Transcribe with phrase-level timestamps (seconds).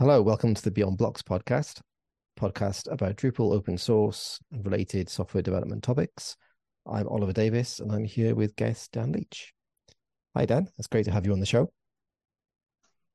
[0.00, 1.82] Hello, welcome to the Beyond Blocks podcast,
[2.40, 6.38] podcast about Drupal open source and related software development topics.
[6.86, 9.52] I'm Oliver Davies and I'm here with guest Dan Leech.
[10.34, 11.70] Hi Dan, it's great to have you on the show.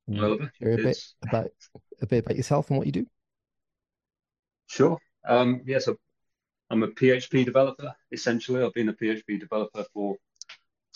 [0.08, 1.48] Share a bit about
[2.00, 3.06] a bit about yourself and what you do.
[4.68, 4.96] Sure.
[5.26, 5.96] Um, yeah, so
[6.70, 7.96] I'm a PHP developer.
[8.12, 10.14] Essentially, I've been a PHP developer for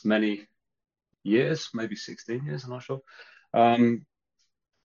[0.05, 0.47] many
[1.25, 2.63] years, maybe 16 years.
[2.63, 3.01] I'm not sure.
[3.53, 4.07] Um,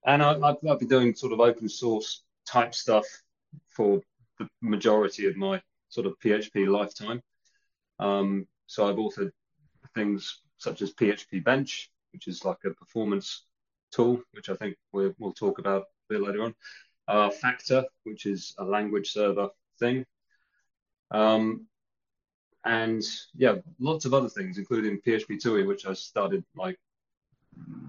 [0.06, 3.05] and I, have I've been doing sort of open source type stuff
[3.70, 4.02] for
[4.40, 7.22] the majority of my sort of PHP lifetime.
[8.00, 9.32] Um, so I've authored
[9.94, 13.46] things such as PHP Bench, which is like a performance
[13.91, 16.55] tool, which I think we will talk about a bit later on.
[17.08, 19.49] Uh, Phpactor, which is a language server
[19.80, 20.05] thing.
[21.12, 21.68] Um,
[22.66, 23.04] and
[23.35, 26.77] yeah, lots of other things, including PHP TUI, which I started like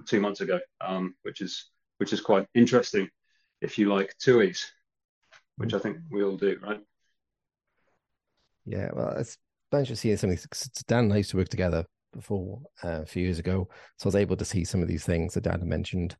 [0.07, 3.09] two months ago, um, which is which is quite interesting
[3.61, 4.65] if you like TUIs,
[5.57, 6.81] which I think we all do, right?
[8.65, 9.39] Yeah, well, it's
[9.73, 10.39] nice to see something.
[10.87, 14.09] Dan and I used to work together before uh, a few years ago, so I
[14.09, 16.17] was able to see some of these things that Dan mentioned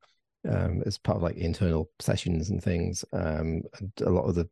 [0.49, 3.05] um, as part of like internal sessions and things.
[3.13, 4.49] Um, and a lot of the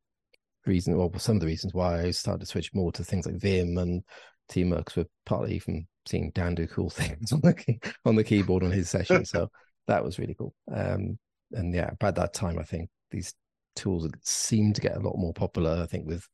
[0.66, 3.36] reason, well, some of the reasons why I started to switch more to things like
[3.36, 4.02] Vim and
[4.50, 8.62] Tmux were partly from seeing Dan do cool things on the key, on the keyboard
[8.62, 9.24] on his session.
[9.24, 9.50] So
[9.86, 10.54] that was really cool.
[10.72, 11.18] Um,
[11.52, 13.34] and yeah, by that time, I think these
[13.76, 15.82] tools seem to get a lot more popular.
[15.82, 16.26] I think with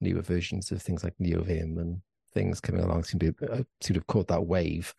[0.00, 2.00] newer versions of things like NeoVim and
[2.32, 4.94] things coming along, seem to be, uh, seem to have caught that wave.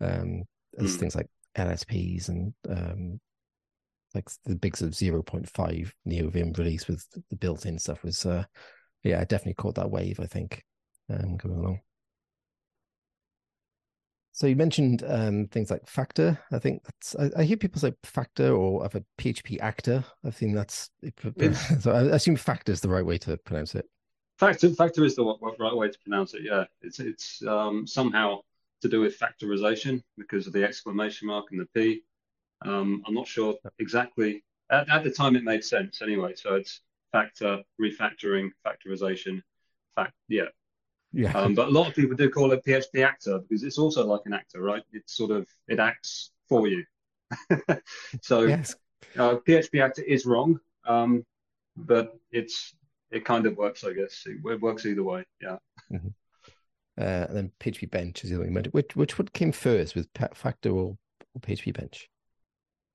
[0.00, 0.44] Um,
[0.78, 1.00] as mm.
[1.00, 3.20] things like LSPs and um,
[4.14, 8.44] like the big sort of 0.5 NeoVim release with the built-in stuff was, uh,
[9.02, 10.18] yeah, definitely caught that wave.
[10.20, 10.64] I think
[11.10, 11.80] um, coming along.
[14.32, 16.38] So you mentioned um, things like Phpactor.
[16.52, 20.04] I think that's I, I, hear people say Phpactor or I've a PHP actor.
[20.24, 20.90] I think that's
[21.36, 21.52] yeah.
[21.80, 21.92] so.
[21.92, 23.86] I assume Phpactor is the right way to pronounce it.
[24.40, 25.24] Phpactor Phpactor is the
[25.58, 26.42] right way to pronounce it.
[26.44, 28.40] Yeah, it's it's um, somehow
[28.82, 32.02] to do with factorization because of the exclamation mark and the P.
[32.64, 34.44] Um, I'm not sure exactly.
[34.70, 36.34] At, at, the time, it made sense anyway.
[36.34, 36.80] So it's
[37.12, 39.42] factor, refactoring, factorization,
[39.94, 40.14] fact.
[40.28, 40.44] Yeah,
[41.12, 41.36] yeah.
[41.36, 44.22] Um, but a lot of people do call it PHP actor because it's also like
[44.26, 44.82] an actor, right?
[44.92, 46.84] It's sort of it acts for you.
[48.22, 48.74] so yes.
[49.18, 51.24] uh, PHP actor is wrong, um,
[51.76, 52.74] but it's
[53.10, 54.24] it kind of works, I guess.
[54.26, 55.24] It, it works either way.
[55.40, 55.56] Yeah.
[55.92, 56.08] Mm-hmm.
[56.98, 60.66] Uh, and then PHP Bench is the only which which one came first with Phpactor
[60.66, 60.96] or,
[61.34, 62.08] or PHP Bench?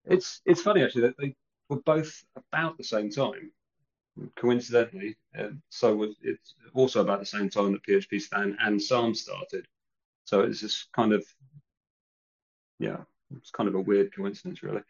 [0.05, 1.35] It's it's funny actually that they
[1.69, 3.51] were both about the same time
[4.35, 9.67] coincidentally, uh, so it's also about the same time that PHP Stan and Psalm started.
[10.23, 11.25] So it's just kind of,
[12.79, 12.97] yeah,
[13.37, 14.81] it's kind of a weird coincidence, really.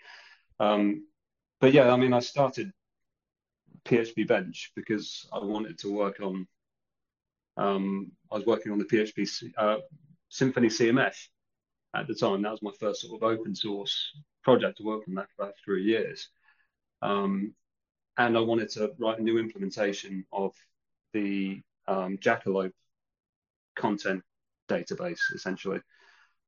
[0.59, 1.07] Um,
[1.59, 2.71] but yeah, I mean, I started
[3.85, 6.47] PHP Bench because I wanted to work on.
[7.57, 9.77] Um, I was working on the PHP uh,
[10.31, 11.15] Symfony CMF
[11.95, 12.41] at the time.
[12.41, 14.11] That was my first sort of open source
[14.43, 16.27] project to work on that for about three years.
[17.01, 17.53] Um,
[18.17, 20.53] and I wanted to write a new implementation of
[21.13, 22.73] the um, Jackalope
[23.75, 24.23] content
[24.69, 25.79] database, essentially.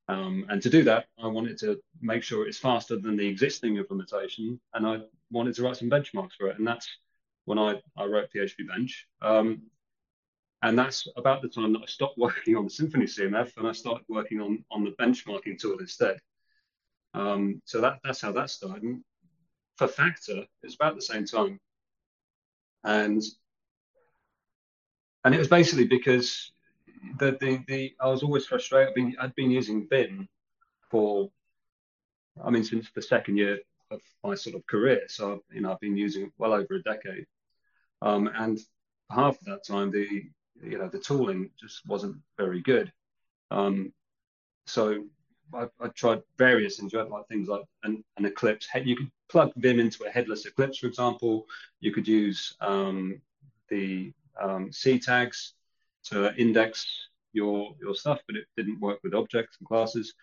[0.10, 3.78] Um, and to do that, I wanted to make sure it's faster than the existing
[3.78, 5.02] implementation, and I
[5.32, 6.58] wanted to write some benchmarks for it.
[6.58, 6.88] And that's
[7.46, 9.08] when I, I wrote PHP Bench.
[9.22, 9.64] Um,
[10.64, 13.72] and that's about the time that I stopped working on the Symfony CMF and I
[13.72, 16.20] started working on, on the benchmarking tool instead.
[17.14, 19.02] Um, so that, that's how that started.
[19.78, 21.60] For Phpactor, it's about the same time.
[22.84, 23.22] And
[25.24, 26.52] and it was basically because
[27.20, 28.90] the the, the I was always frustrated.
[28.90, 30.28] I'd been, I'd been using Vim
[30.90, 31.30] for
[32.44, 33.60] I mean since the second year
[33.92, 35.02] of my sort of career.
[35.08, 37.26] So you know I've been using it well over a decade.
[38.02, 38.60] Um, and
[39.12, 40.08] half of that time the
[40.64, 42.92] you know the tooling just wasn't very good.
[43.52, 43.94] Um,
[44.66, 45.06] so
[45.54, 48.68] I, I, tried various things, like things like an, an, Eclipse.
[48.84, 51.46] You could plug Vim into a headless Eclipse, for example.
[51.80, 53.22] You could use um,
[53.70, 55.54] the um, C tags
[56.06, 56.86] to index
[57.34, 60.14] your your stuff, but it didn't work with objects and classes.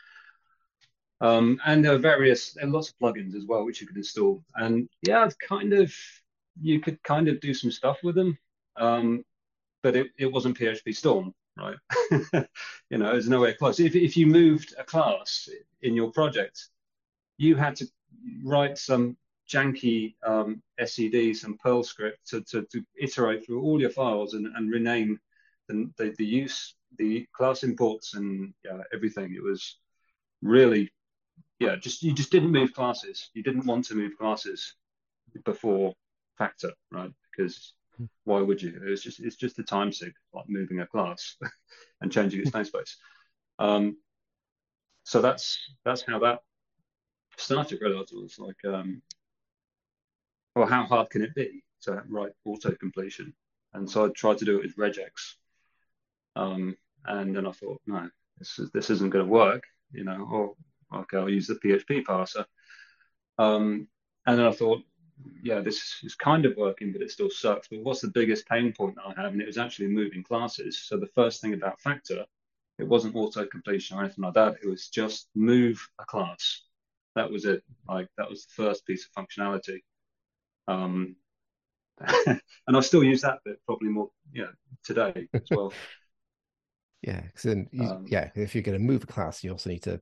[1.20, 3.96] Um, and there are various, there are lots of plugins as well which you could
[3.96, 4.42] install.
[4.56, 5.94] And yeah, it's kind of
[6.60, 8.38] you could kind of do some stuff with them,
[8.76, 9.24] um,
[9.82, 11.76] but it, it wasn't PHP Storm right?
[12.90, 13.80] you know, there's nowhere close.
[13.80, 15.48] If, if you moved a class
[15.82, 16.68] in your project,
[17.36, 17.86] you had to
[18.44, 19.16] write some
[19.48, 24.46] janky um, SED, some Perl script to, to, to, iterate through all your files and,
[24.56, 25.20] and rename
[25.68, 29.34] the, the, the use, the class imports and yeah, everything.
[29.34, 29.78] It was
[30.42, 30.90] really,
[31.58, 33.30] yeah, just you just didn't move classes.
[33.34, 34.74] You didn't want to move classes
[35.44, 35.92] before
[36.38, 37.10] Phpactor, right?
[37.30, 38.06] Because Hmm.
[38.24, 38.80] why would you?
[38.84, 41.36] It's just it's just a time sig, like moving a class
[42.00, 42.96] and changing its namespace.
[43.58, 43.96] Um,
[45.04, 46.40] so that's that's how that
[47.40, 47.80] started.
[47.80, 49.02] Really, it was like, um,
[50.54, 53.34] well, how hard can it be to write auto completion?
[53.72, 55.34] And so I tried to do it with regex,
[56.36, 56.76] um,
[57.06, 58.08] and then I thought, no,
[58.38, 59.64] this is, this isn't going to work.
[59.92, 60.54] You know, or
[61.00, 62.44] okay, I'll use the PHP parser.
[63.38, 63.88] Um,
[64.26, 64.82] and then I thought,
[65.42, 67.68] yeah, this is kind of working, but it still sucks.
[67.68, 69.32] But what's the biggest pain point that I have?
[69.32, 70.80] And it was actually moving classes.
[70.80, 72.24] So the first thing about Phpactor,
[72.78, 74.56] it wasn't auto completion or anything like that.
[74.62, 76.62] It was just move a class.
[77.14, 77.62] That was it.
[77.88, 79.80] Like that was the first piece of functionality.
[80.68, 81.16] Um,
[82.26, 84.50] and I still use that bit probably more, you know,
[84.84, 85.72] today as well.
[87.06, 89.68] Yeah, because then you, Um, yeah, if you're going to move a class, you also
[89.68, 90.00] need to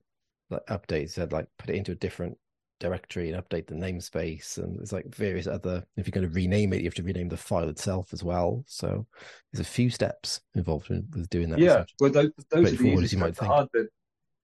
[0.51, 2.39] like update, so like put it into a different
[2.79, 5.85] directory and update the namespace, and there's like various other.
[5.97, 8.63] If you're going to rename it, you have to rename the file itself as well.
[8.69, 9.05] So
[9.53, 11.59] there's a few steps involved in, with doing that.
[11.59, 13.35] Yeah, well, those, those are the straightforward as easiest you might.
[13.35, 13.53] The think.
[13.53, 13.87] hard bit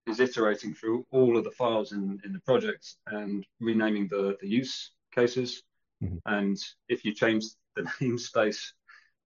[0.09, 4.49] is iterating through all of the files in, in the project and renaming the, the
[4.49, 5.63] use cases.
[6.03, 6.21] Mhm.
[6.27, 6.57] And
[6.89, 7.45] if you change
[7.77, 8.73] the namespace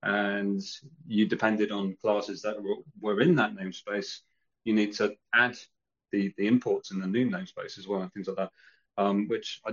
[0.02, 0.61] and
[1.06, 4.20] you depended on classes that were, were in that namespace,
[4.64, 5.56] you need to add
[6.12, 8.50] the, the imports in the new namespace as well and things like that,
[8.99, 9.73] um, which I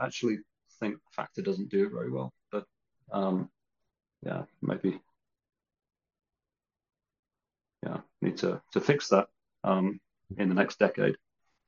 [0.00, 0.38] actually
[0.80, 2.32] think Phpactor doesn't do it very well.
[2.50, 2.64] But
[3.12, 3.50] um,
[4.22, 5.00] yeah, maybe
[7.84, 9.28] yeah, need to to fix that
[9.64, 10.00] um,
[10.38, 11.16] in the next decade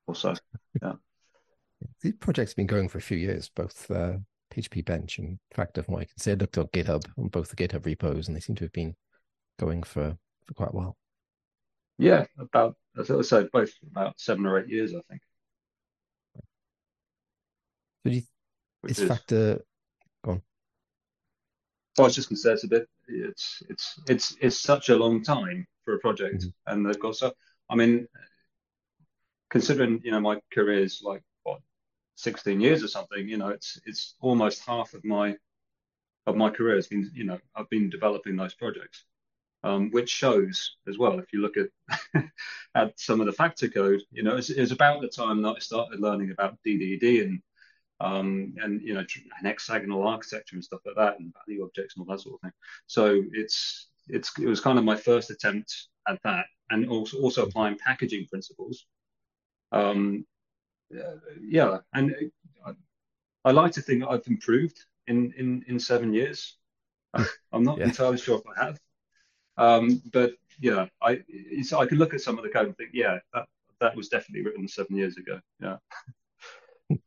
[0.06, 0.34] or so.
[2.00, 4.18] The project's been going for a few years, both uh,
[4.54, 5.84] PHP Bench and Phpactor.
[5.84, 8.36] From what I can see, I looked on GitHub on both the GitHub repos, and
[8.36, 8.94] they seem to have been
[9.58, 10.16] going for
[10.46, 10.96] for quite a while.
[11.98, 15.22] Yeah, about as I said, both about seven or eight years, I think.
[16.36, 18.22] So do you,
[18.84, 19.62] is is, Phpactor
[21.98, 22.88] I was just going to say it's a bit.
[23.08, 26.52] It's it's it's it's such a long time for a project, Mhm.
[26.66, 27.32] and they've got so.
[27.68, 28.06] I mean,
[29.52, 31.60] considering you know my career is like what,
[32.16, 33.28] sixteen years or something.
[33.28, 35.36] You know, it's it's almost half of my
[36.26, 39.04] of my career has been you know I've been developing those projects,
[39.62, 41.18] um, which shows as well.
[41.20, 42.24] If you look at
[42.74, 45.56] at some of the Phpactor code, you know, it's, it was about the time that
[45.56, 47.42] I started learning about DDD and
[48.00, 49.04] um, and you know
[49.38, 52.40] an hexagonal architecture and stuff like that, and value objects and all that sort of
[52.40, 52.52] thing.
[52.86, 57.44] So it's it's it was kind of my first attempt at that, and also also
[57.44, 58.86] applying packaging principles.
[59.72, 60.26] Um,
[61.40, 62.14] yeah, and
[62.66, 62.72] I,
[63.44, 66.56] I like to think I've improved in in in seven years.
[67.52, 67.84] I'm not Yeah.
[67.84, 68.80] entirely sure if I have,
[69.58, 72.90] um, but yeah, I it's, I can look at some of the code and think,
[72.94, 73.46] yeah, that
[73.80, 75.40] that was definitely written seven years ago.
[75.62, 75.78] Yeah.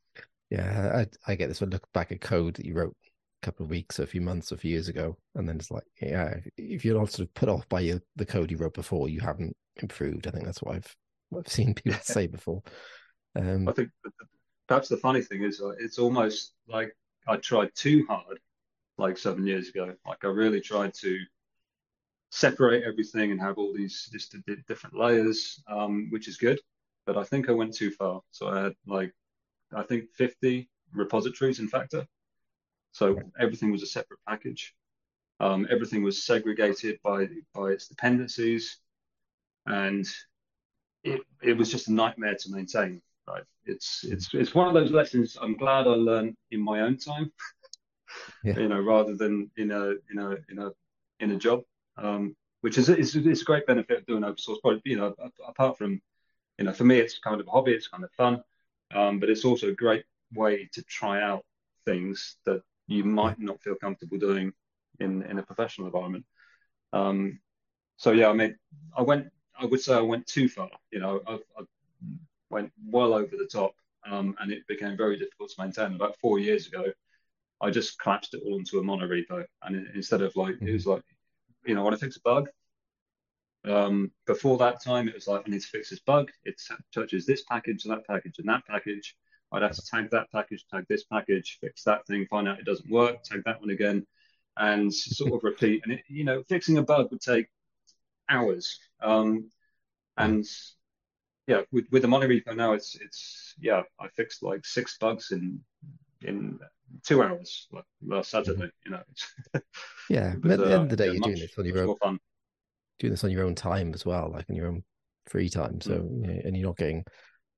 [0.50, 1.62] Yeah, I, I get this.
[1.62, 2.96] I look back at code that you wrote
[3.42, 5.58] a couple of weeks, or a few months, or a few years ago, and then
[5.58, 8.58] it's like, yeah, if you're not sort of put off by your, the code you
[8.58, 10.28] wrote before, you haven't improved.
[10.28, 10.96] I think that's what I've
[11.38, 12.64] I've seen people say before.
[13.36, 13.90] Um, I think
[14.68, 16.96] perhaps the funny thing is it's almost like
[17.28, 18.40] I tried too hard
[18.98, 19.94] like seven years ago.
[20.08, 21.20] Like I really tried to
[22.32, 24.36] separate everything and have all these just
[24.68, 26.60] different layers, um, which is good.
[27.06, 28.22] But I think I went too far.
[28.32, 29.14] So I had like
[29.74, 32.06] I think 50 repositories in Phpactor.
[32.92, 34.74] So everything was a separate package.
[35.40, 38.80] Um, everything was segregated by by its dependencies,
[39.66, 40.08] and
[41.06, 43.02] it it was just a nightmare to maintain.
[43.28, 43.44] Right?
[43.66, 47.32] It's it's it's one of those lessons I'm glad I learned in my own time.
[48.44, 48.58] Yeah.
[48.60, 50.72] You know, rather than in a in a in a
[51.20, 51.64] in a job,
[51.98, 54.86] um, which is it's, it's a great benefit of doing open source project.
[54.86, 55.16] You know,
[55.48, 56.02] apart from
[56.58, 58.44] you know, for me it's kind of a hobby, it's kind of fun,
[58.94, 61.44] um, but it's also a great way to try out
[61.86, 64.54] things that you might not feel comfortable doing
[65.00, 66.26] in in a professional environment.
[66.94, 67.40] Um,
[67.98, 68.56] so yeah, I mean,
[68.96, 69.28] I went.
[69.60, 70.70] I would say I went too far.
[70.92, 71.64] You know, I, I
[72.50, 73.74] went well over the top,
[74.06, 75.96] um, and it became very difficult to maintain.
[75.96, 76.86] About four years ago,
[77.62, 80.72] I just collapsed it all into a mono repo, and it, instead of like it
[80.72, 81.04] was like,
[81.66, 82.50] you know, I want to fix a bug.
[83.66, 86.32] Um, before that time, it was like I need to fix this bug.
[86.44, 86.62] It
[86.94, 89.16] touches this package, and that package, and that package.
[89.52, 92.66] I'd have to tag that package, tag this package, fix that thing, find out it
[92.66, 94.06] doesn't work, tag that one again,
[94.58, 95.82] and sort of repeat.
[95.84, 97.48] And it, you know, fixing a bug would take
[98.30, 98.80] hours.
[99.02, 99.50] Um,
[100.18, 100.46] and
[101.48, 105.32] yeah, with, with the mono repo now, it's it's yeah, I fixed like six bugs
[105.32, 105.60] in
[106.22, 106.60] in
[107.04, 108.70] two hours like last Saturday.
[108.86, 109.02] You know,
[110.10, 111.66] yeah, but at the uh, end of the day, yeah, you're much, doing this on
[111.66, 112.20] your own, fun.
[113.00, 114.84] doing this on your own time as well, like in your own
[115.28, 115.82] free time.
[115.82, 117.04] So, you know, and you're not getting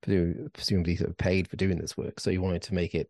[0.02, 2.20] presumably sort of paid for doing this work.
[2.20, 3.10] So you wanted to make it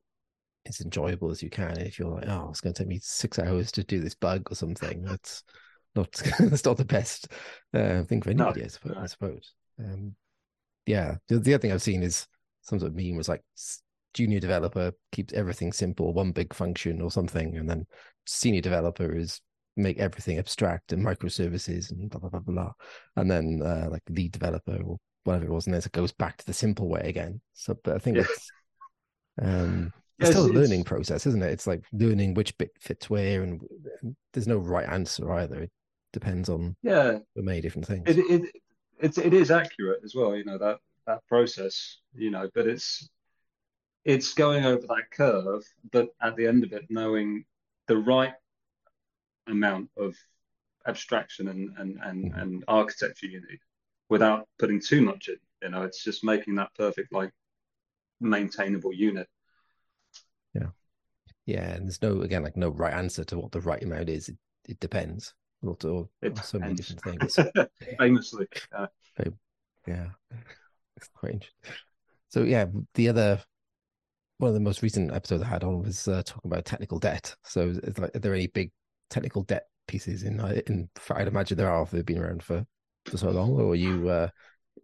[0.68, 1.72] as enjoyable as you can.
[1.72, 4.16] And if you're like, oh, it's going to take me six hours to do this
[4.16, 5.44] bug or something, that's
[5.98, 7.28] not that's not the best
[7.74, 8.96] uh, thing for anybody, no, I suppose.
[8.96, 9.02] No.
[9.02, 9.54] I suppose.
[9.80, 10.16] Um,
[10.86, 12.28] yeah, the, the, other thing I've seen is
[12.62, 13.44] some sort of meme was like
[14.14, 17.86] junior developer keeps everything simple, one big function or something, and then
[18.26, 19.42] senior developer is
[19.76, 22.72] make everything abstract and microservices and blah blah blah blah,
[23.18, 26.38] and then uh, like lead developer or whatever it was, and then it goes back
[26.38, 27.42] to the simple way again.
[27.54, 28.24] So, but I think yeah.
[28.24, 28.52] it's
[29.42, 31.52] um, it's still a learning process, isn't it?
[31.52, 33.62] It's like learning which bit fits where, and,
[34.02, 35.64] and there's no right answer either.
[35.64, 35.72] It
[36.20, 38.04] depends on yeah, many different things.
[38.08, 38.52] It, it
[39.00, 40.36] it's it is accurate as well.
[40.36, 42.00] You know that that process.
[42.16, 43.08] You know, but it's
[44.04, 47.46] it's going over that curve, but at the end of it, knowing
[47.88, 48.34] the right
[49.48, 50.16] amount of
[50.88, 52.40] abstraction and and and, mm-hmm.
[52.40, 53.60] and architecture you need
[54.10, 55.38] without putting too much in.
[55.62, 57.32] You know, it's just making that perfect like
[58.20, 59.28] maintainable unit.
[60.54, 60.70] Yeah.
[61.46, 64.30] Yeah, and there's no again like no right answer to what the right amount is.
[64.30, 65.34] It, it depends.
[65.64, 67.40] Or, or, it so many different things.
[68.00, 68.48] Famously.
[68.72, 68.88] Uh,
[69.88, 70.08] yeah.
[70.96, 71.74] It's quite interesting.
[72.30, 73.42] So yeah, the other
[74.38, 77.36] one of the most recent episodes I had on was uh, talking about technical debt.
[77.44, 78.72] So, is, like, are there any big
[79.10, 80.40] technical debt pieces in?
[80.40, 82.66] Uh, in I'd imagine there are if they've been around for,
[83.06, 83.52] for so long.
[83.52, 84.30] Or are you uh,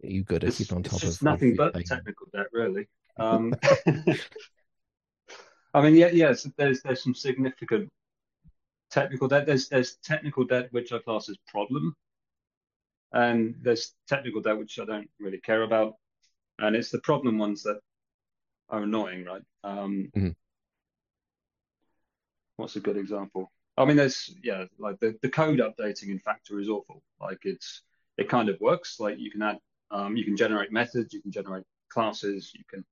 [0.02, 1.22] are you good at keeping on top it's of?
[1.22, 2.88] Nothing but technical debt, really.
[3.16, 3.54] Um,
[5.72, 6.48] I mean, yeah, yes.
[6.56, 7.88] There's there's some significant
[8.94, 9.46] technical debt.
[9.46, 11.96] There's there's technical debt which I class as problem,
[13.12, 15.96] and there's technical debt which I don't really care about,
[16.60, 17.80] and it's the problem ones that
[18.70, 19.42] are annoying, right?
[19.64, 20.28] Um, mm-hmm.
[22.56, 23.50] What's a good example?
[23.76, 27.02] I mean, there's yeah, like the, the code updating in Phpactor is awful.
[27.20, 27.82] Like it's
[28.16, 29.00] it kind of works.
[29.00, 29.58] Like you can add,
[29.90, 32.84] um, you can generate methods, you can generate classes, you can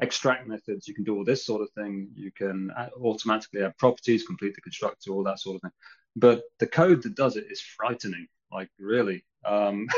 [0.00, 2.10] extract methods, you can do all this sort of thing.
[2.14, 2.70] You can
[3.02, 5.72] automatically add properties, complete the constructor, all that sort of thing.
[6.16, 8.26] But the code that does it is frightening.
[8.50, 9.88] Like really, um,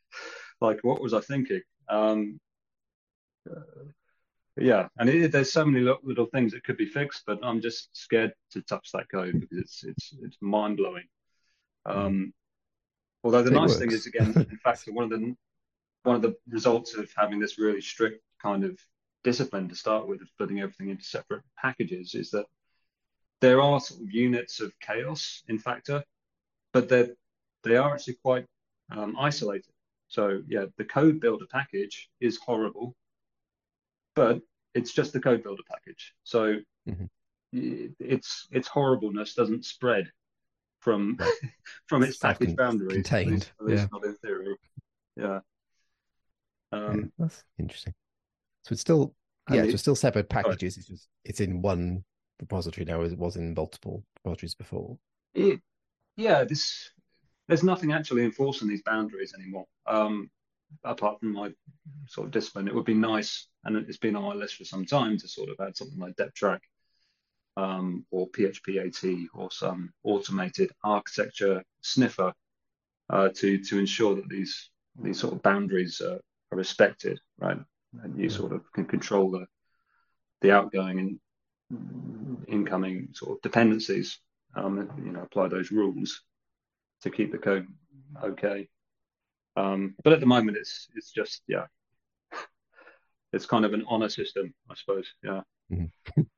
[0.60, 1.60] like what was I thinking?
[1.88, 2.40] Um,
[3.48, 3.60] uh,
[4.56, 7.60] yeah, and it, there's so many little, little, things that could be fixed, but I'm
[7.60, 11.06] just scared to touch that code because it's it's it's mind blowing.
[11.86, 12.34] Um,
[13.24, 13.80] although the it nice works.
[13.80, 15.34] thing is, again, in fact, one of the
[16.02, 18.78] one of the results of having this really strict kind of
[19.24, 22.46] discipline to start with, of putting everything into separate packages, is that
[23.40, 26.02] there are sort of units of chaos in Phpactor,
[26.72, 27.10] but they
[27.64, 28.46] they are actually quite
[28.90, 29.72] um, isolated.
[30.08, 32.94] So yeah, the code builder package is horrible
[34.14, 34.40] but
[34.74, 36.14] it's just the code builder package.
[36.24, 36.56] So
[36.88, 37.86] mm-hmm.
[38.00, 40.10] its its horribleness doesn't spread
[40.80, 41.18] from
[41.86, 42.94] from its package boundaries.
[42.94, 43.88] Contained, at least, at least yeah.
[43.92, 44.56] not in theory.
[45.16, 45.40] Yeah.
[46.72, 47.94] Um, yeah, that's interesting.
[48.62, 49.14] So it's still
[49.50, 50.76] yeah, it's still separate packages.
[50.76, 52.04] It's just it's in one
[52.40, 54.98] repository now as it was in multiple repositories before.
[55.34, 55.60] It,
[56.16, 56.90] yeah, this
[57.48, 59.66] there's nothing actually enforcing these boundaries anymore.
[59.86, 60.30] Um,
[60.84, 61.52] apart from my
[62.06, 64.86] sort of discipline, it would be nice, and it's been on my list for some
[64.86, 66.60] time to sort of add something like Deptrac
[67.56, 72.32] um, or PHP-AT or some automated architecture sniffer
[73.10, 74.70] uh, to to ensure that these
[75.02, 76.20] these sort of boundaries are,
[76.52, 77.58] are respected, right?
[78.02, 78.36] And you yeah.
[78.36, 79.46] sort of can control the
[80.40, 80.98] the outgoing
[81.70, 84.18] and incoming sort of dependencies.
[84.54, 86.22] Um, you know, apply those rules
[87.02, 87.66] to keep the code
[88.22, 88.68] okay.
[89.56, 91.66] Um, but at the moment, it's it's just yeah,
[93.32, 95.06] it's kind of an honor system, I suppose.
[95.22, 95.40] Yeah.
[95.70, 96.22] Mm-hmm.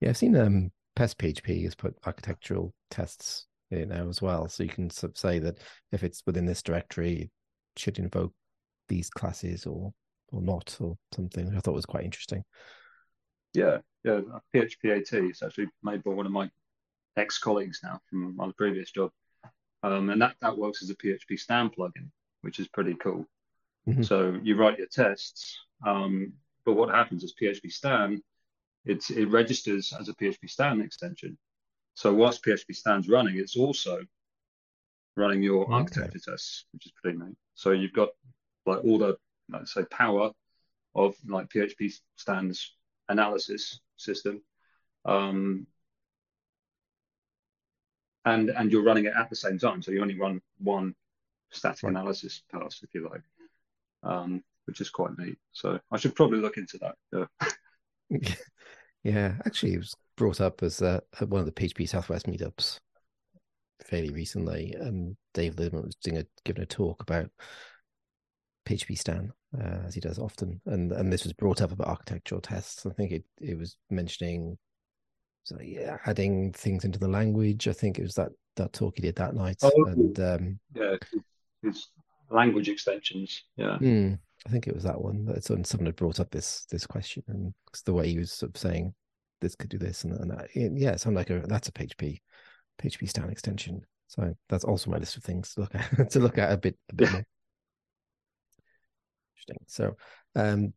[0.00, 4.64] Yeah, I've seen um, Pest PHP has put architectural tests in now as well, so
[4.64, 5.58] you can say that
[5.92, 7.30] if it's within this directory, it
[7.76, 8.32] should invoke
[8.88, 9.92] these classes or
[10.32, 11.54] or not or something.
[11.54, 12.44] I thought was quite interesting.
[13.54, 14.20] Yeah, yeah.
[14.54, 16.50] PHP AT is actually made by one of my
[17.16, 19.10] ex colleagues now from my previous job,
[19.82, 22.10] um, and that that works as a PHP Stan plugin
[22.42, 23.24] which is pretty cool.
[23.88, 24.02] Mm-hmm.
[24.02, 26.34] So you write your tests, um,
[26.64, 28.22] but what happens is PHP Stan,
[28.84, 31.38] it's, it registers as a PHP Stan extension.
[31.94, 34.00] So whilst PHP Stan's running, it's also
[35.16, 35.72] running your okay.
[35.72, 37.36] architecture tests, which is pretty neat.
[37.54, 38.10] So you've got
[38.66, 39.16] like all the,
[39.48, 40.30] let's say, power
[40.94, 42.74] of like PHP stands
[43.08, 44.42] analysis system.
[45.04, 45.66] Um,
[48.24, 49.82] and and you're running it at the same time.
[49.82, 50.94] So you only run one
[51.50, 53.22] static analysis pass, if you like,
[54.02, 55.38] um, which is quite neat.
[55.52, 57.28] So I should probably look into that.
[58.10, 58.34] Yeah,
[59.02, 62.78] yeah actually, it was brought up as uh, at one of the PHP Southwest meetups
[63.84, 67.28] fairly recently, and Dave Liddament was doing a, giving a talk about
[68.66, 72.40] PHP Stan, uh, as he does often, and and this was brought up about architectural
[72.40, 72.86] tests.
[72.86, 74.58] I think it it was mentioning
[75.44, 77.66] so yeah, adding things into the language.
[77.66, 80.96] I think it was that that talk he did that night, Oh, and um, yeah,
[81.62, 81.90] it's
[82.30, 83.42] language extensions.
[83.56, 83.78] Yeah.
[83.78, 84.14] hmm,
[84.46, 87.24] I think it was that one that someone someone had brought up this this question,
[87.28, 87.52] and
[87.84, 88.94] the way he was sort of saying
[89.40, 90.48] this could do this and, and that.
[90.54, 92.20] yeah, it sounded like a that's a PHP
[92.80, 93.82] PHP Stan extension.
[94.06, 96.76] So that's also my list of things to look at to look at a bit
[96.90, 97.26] a bit more.
[99.48, 99.64] Interesting.
[99.66, 99.96] So
[100.36, 100.72] um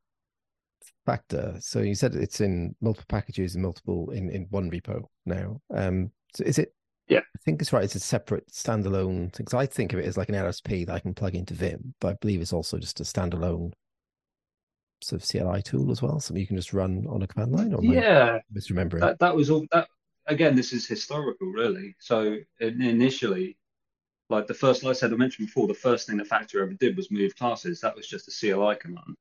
[1.08, 1.62] Phpactor.
[1.62, 5.62] So you said it's in multiple packages and multiple in, in one repo now.
[5.74, 6.74] Um so is it
[7.08, 7.20] Yeah.
[7.20, 9.48] I think it's right, it's a separate standalone thing.
[9.48, 11.94] So I think of it as like an LSP that I can plug into Vim,
[12.00, 13.74] but I believe it's also just a standalone
[15.02, 16.20] sort of CLI tool as well.
[16.20, 19.02] Something you can just run on a command line or Yeah, misremembering?
[19.02, 19.88] that that was all that
[20.28, 21.96] again, this is historical really.
[22.00, 23.58] So initially,
[24.30, 26.74] like the first like I said I mentioned before, the first thing that Phpactor ever
[26.74, 27.82] did was move classes.
[27.82, 29.16] That was just a CLI command.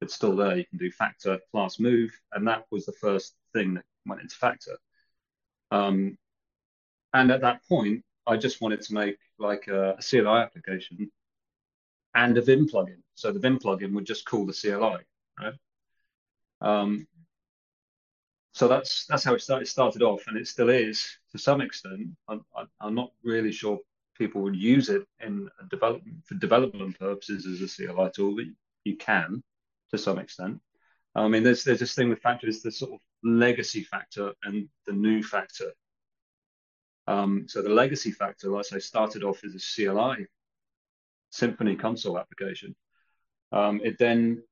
[0.00, 0.56] It's still there.
[0.56, 4.36] You can do Phpactor class move, and that was the first thing that went into
[4.36, 4.76] Phpactor.
[5.70, 6.18] Um,
[7.14, 11.10] and at that point, I just wanted to make like a, a CLI application
[12.14, 13.02] and a Vim plugin.
[13.14, 14.98] So the Vim plugin would just call the CLI,
[15.40, 15.54] right?
[16.60, 17.06] Um,
[18.52, 22.08] so that's that's how it started, started off, and it still is to some extent.
[22.28, 23.80] I'm, I'm- I'm not really sure
[24.14, 28.44] people would use it in development for development purposes as a CLI tool, but
[28.84, 29.42] you can
[29.90, 30.60] to some extent.
[31.14, 34.68] I mean, there's there's this thing with Phpactor is the sort of legacy Phpactor and
[34.86, 35.70] the new Phpactor.
[37.06, 40.26] Um, so the legacy Phpactor, like I say, started off as a CLI
[41.32, 42.74] Symfony console application.
[43.52, 44.42] Um, it then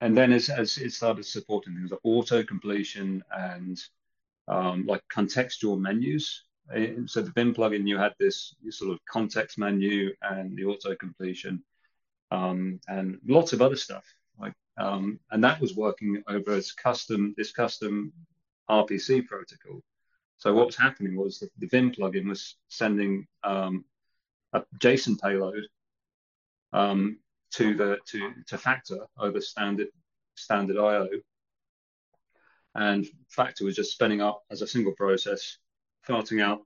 [0.00, 3.80] and then as, as it started supporting things like auto completion and
[4.48, 6.44] um, like contextual menus.
[6.72, 10.94] Uh, So the Vim plugin, you had this sort of context menu and the auto
[10.94, 11.62] completion
[12.30, 14.04] um, and lots of other stuff.
[14.38, 18.12] Like um, and that was working over as custom this custom
[18.68, 19.82] RPC protocol.
[20.38, 23.84] So what was happening was that the Vim plugin was sending um,
[24.52, 25.66] a JSON payload
[26.72, 27.18] um,
[27.52, 29.88] to the to to Phpactor over standard
[30.34, 31.08] standard IO,
[32.74, 35.58] and Phpactor was just spinning up as a single process,
[36.08, 36.62] farting out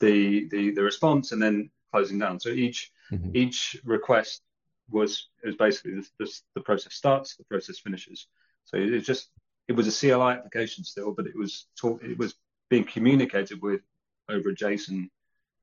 [0.00, 2.40] the the the response and then closing down.
[2.40, 3.34] So each Mhm.
[3.34, 4.42] each request
[4.90, 8.26] was was basically this, this, the process starts, the process finishes.
[8.64, 9.30] So it was just
[9.68, 12.34] it was a CLI application still, but it was talk, it was
[12.70, 13.80] being communicated with
[14.28, 15.08] over a JSON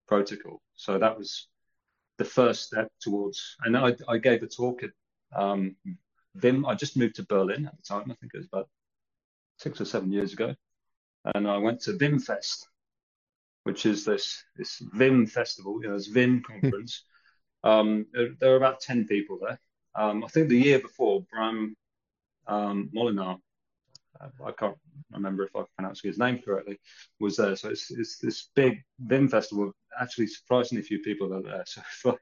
[0.08, 0.62] protocol.
[0.76, 1.48] So that was
[2.18, 3.56] the first step towards.
[3.64, 4.92] And I, I gave a talk at
[5.36, 5.76] um,
[6.36, 6.66] Vim.
[6.66, 8.12] I just moved to Berlin at the time.
[8.12, 8.70] I think it was about
[9.58, 10.56] six or seven years ago,
[11.34, 12.68] and I went to VimFest,
[13.64, 15.80] which is this this Vim festival.
[15.82, 17.04] You know, this Vim conference.
[17.64, 19.60] um, there, there were about ten people there.
[19.96, 21.76] Um, I think the year before, Bram
[22.48, 23.40] um, Moolenaar,
[24.22, 24.78] I can't
[25.12, 26.80] remember if I pronounced his name correctly,
[27.20, 27.56] was there.
[27.56, 29.72] So it's, it's this big Vim festival.
[30.00, 31.64] Actually, surprisingly few people are there.
[31.74, 32.20] So it's like,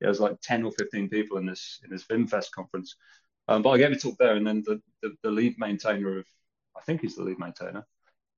[0.00, 2.96] yeah, it was like ten or fifteen people in this in this VimFest conference.
[3.48, 6.26] Um, but I gave a talk there, and then the, the, the lead maintainer of,
[6.76, 7.84] I think he's the lead maintainer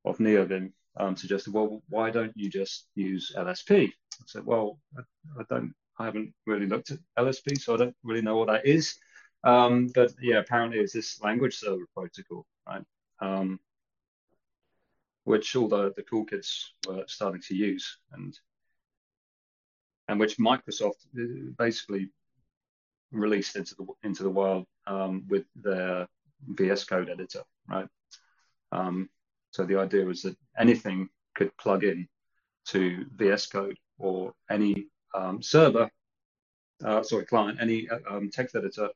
[0.04, 3.88] of NeoVim, um, suggested, well, why don't you just use LSP?
[3.88, 5.02] I said, well, I,
[5.40, 8.66] I don't, I haven't really looked at LSP, so I don't really know what that
[8.66, 8.96] is.
[9.44, 12.82] Um, but yeah, apparently it's this language server protocol, right?
[13.20, 13.58] Um,
[15.24, 18.38] which all the, the cool kids were starting to use, and
[20.08, 22.10] and which Microsoft uh, basically
[23.12, 26.08] released into the into the wild um, with their
[26.48, 27.86] VS Code editor, right?
[28.72, 29.08] Um,
[29.52, 32.08] so the idea was that anything could plug in
[32.66, 35.90] to VS Code or any um, server,
[36.84, 38.88] uh, sorry, client, any uh, um, text editor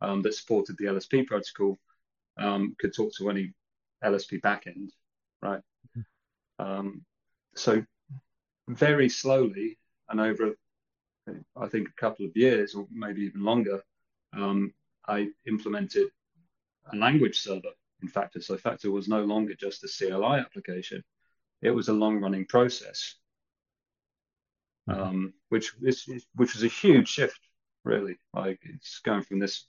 [0.00, 1.78] um, that supported the LSP protocol
[2.38, 3.52] um, could talk to any
[4.04, 4.90] LSP backend,
[5.40, 5.62] right?
[6.58, 7.04] Um,
[7.54, 7.82] so
[8.68, 9.78] very slowly
[10.08, 10.56] and over,
[11.56, 13.80] I think, a couple of years or maybe even longer,
[14.36, 14.74] um,
[15.06, 16.08] I implemented
[16.92, 17.70] a language server
[18.04, 18.42] in Phpactor.
[18.42, 21.02] So Phpactor was no longer just a CLI application;
[21.62, 23.16] it was a long-running process,
[24.88, 27.40] um, which is which was a huge shift,
[27.84, 28.16] really.
[28.32, 29.66] Like it's going from this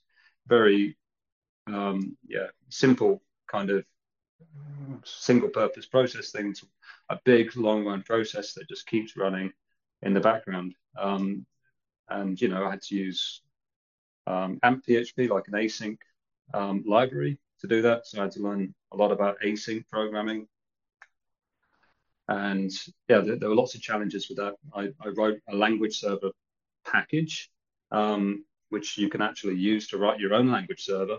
[0.48, 0.98] very
[1.68, 3.22] um, yeah simple
[3.52, 3.86] kind of
[5.04, 6.66] single-purpose process thing to
[7.10, 9.52] a big long-run process that just keeps running
[10.02, 10.74] in the background.
[10.98, 11.46] Um,
[12.10, 13.42] and you know, I had to use
[14.28, 15.98] um, AMP PHP, like an async
[16.54, 18.06] um, library, to do that.
[18.06, 20.48] So I had to learn a lot about async programming.
[22.28, 22.72] And
[23.08, 24.56] yeah, there, there were lots of challenges with that.
[24.74, 26.32] I, I wrote a language server
[26.86, 27.52] package,
[27.92, 31.18] um, which you can actually use to write your own language server.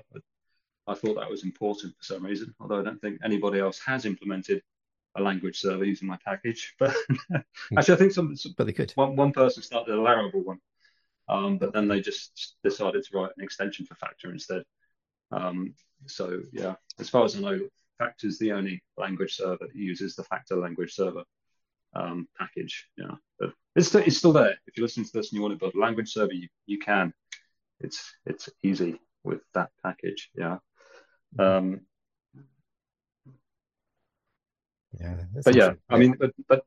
[0.87, 4.05] I thought that was important for some reason, although I don't think anybody else has
[4.05, 4.63] implemented
[5.17, 6.75] a language server using my package.
[6.79, 6.95] But
[7.77, 8.93] actually, I think some, some but they could.
[8.93, 10.61] One, one person started a Laravel one,
[11.29, 14.63] um, but then they just decided to write an extension for Phpactor instead.
[15.33, 15.75] Um,
[16.07, 17.61] so yeah, as far as I know,
[18.01, 21.25] Phpactor is the only language server that uses the Phpactor language server
[21.95, 22.89] um, package.
[22.97, 24.57] Yeah, but it's still, it's still there.
[24.67, 26.79] If you listen to this and you want to build a language server, you, you
[26.79, 27.13] can.
[27.81, 30.31] It's it's easy with that package.
[30.35, 30.59] Yeah.
[31.39, 31.81] Um,
[34.99, 35.17] yeah.
[35.45, 36.65] But yeah, I mean, but but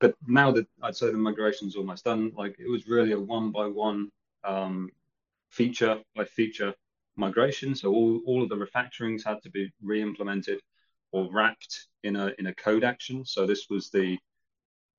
[0.00, 3.52] but now that I'd say the migration's almost done, like it was really a one
[3.52, 4.10] by one
[4.44, 4.90] um,
[5.50, 6.74] feature by feature
[7.16, 7.74] migration.
[7.74, 10.60] So all, all of the refactorings had to be re-implemented
[11.12, 13.24] or wrapped in a in a code action.
[13.24, 14.18] So this was the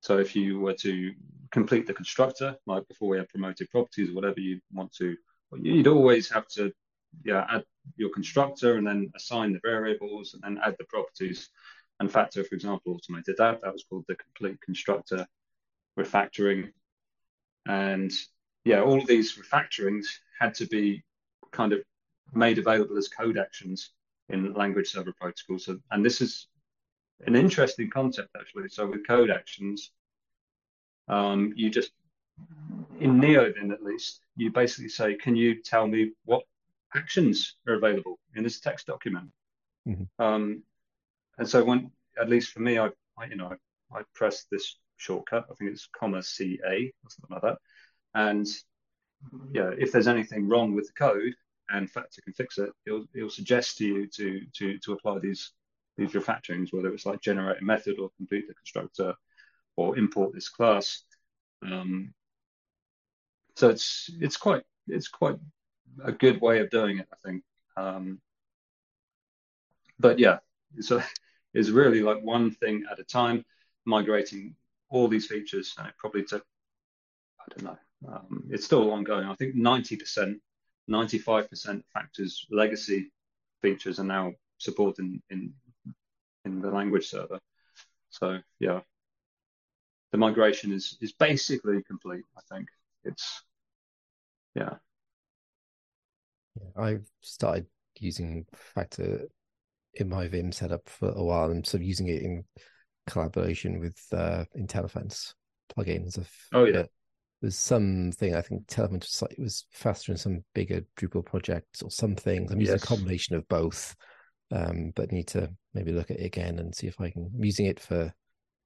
[0.00, 1.12] so if you were to
[1.50, 5.16] complete the constructor, like before we had promoted properties or whatever you want to,
[5.60, 6.72] you'd always have to
[7.24, 7.64] yeah add
[7.96, 11.50] your constructor and then assign the variables and then add the properties.
[11.98, 13.60] And Phpactor, for example, automated that.
[13.62, 15.26] That was called the complete constructor
[15.98, 16.72] refactoring.
[17.66, 18.12] And
[18.64, 20.06] yeah, all of these refactorings
[20.38, 21.04] had to be
[21.52, 21.80] kind of
[22.34, 23.90] made available as code actions
[24.28, 25.64] in language server protocols.
[25.66, 26.48] So, and this is
[27.26, 28.68] an interesting concept actually.
[28.68, 29.92] So with code actions,
[31.08, 31.92] um, you just
[33.00, 36.42] in Neovim at least, you basically say, can you tell me what
[36.94, 39.30] actions are available in this text document?
[39.88, 40.22] Mm-hmm.
[40.22, 40.62] Um,
[41.38, 43.52] and so when, at least for me, I, I you know,
[43.92, 45.46] I, I press this shortcut.
[45.50, 47.58] I think it's comma CA or something like that.
[48.14, 48.46] And
[49.52, 51.34] yeah, if there's anything wrong with the code
[51.70, 55.52] and Phpactor can fix it, it'll, it'll suggest to you to to to apply these
[55.96, 59.14] these refactorings, whether it's like generate a method or complete the constructor
[59.76, 61.02] or import this class.
[61.62, 62.14] Um,
[63.56, 65.36] so it's it's quite it's quite
[66.04, 67.42] a good way of doing it, I think.
[67.76, 68.20] Um,
[69.98, 70.38] but yeah,
[70.80, 71.02] so
[71.54, 73.44] it's really like one thing at a time,
[73.84, 74.54] migrating
[74.90, 76.44] all these features, and it probably took
[77.40, 77.78] I don't know.
[78.12, 79.26] Um, it's still ongoing.
[79.26, 80.38] I think ninety percent,
[80.88, 83.12] ninety-five percent factors legacy
[83.62, 85.52] features are now supported in, in
[86.44, 87.40] in the language server.
[88.10, 88.80] So yeah,
[90.12, 92.24] the migration is is basically complete.
[92.36, 92.68] I think
[93.04, 93.42] it's
[94.54, 94.74] yeah.
[96.76, 97.66] I've started
[98.00, 99.26] using Phpactor
[99.94, 101.50] in my Vim setup for a while.
[101.50, 102.44] I'm sort of using it in
[103.06, 105.34] collaboration with uh, Intelephense
[105.76, 106.16] plugins.
[106.16, 106.84] Of, oh yeah.
[107.46, 112.16] There's something I think was, like, was faster in some bigger Drupal projects or some
[112.16, 112.50] things.
[112.50, 112.82] I'm using yes.
[112.82, 113.94] a combination of both,
[114.50, 117.30] um, but need to maybe look at it again and see if I can.
[117.32, 118.12] I'm using it for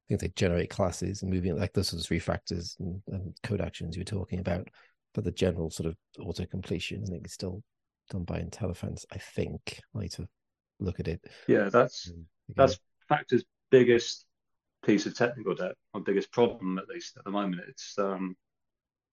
[0.08, 3.96] think they generate classes and moving like those are three factors and, and, code actions
[3.96, 4.66] you were talking about.
[5.12, 7.62] But the general sort of auto completion, I think, is still
[8.08, 9.04] done by Intelephense.
[9.12, 9.78] I think.
[9.94, 10.26] I need to
[10.78, 11.20] look at it.
[11.48, 12.24] Yeah, that's um,
[12.56, 12.78] that's
[13.10, 14.24] Phpactor's biggest
[14.86, 17.60] piece of technical debt, or biggest problem at least at the moment.
[17.68, 18.36] It's um,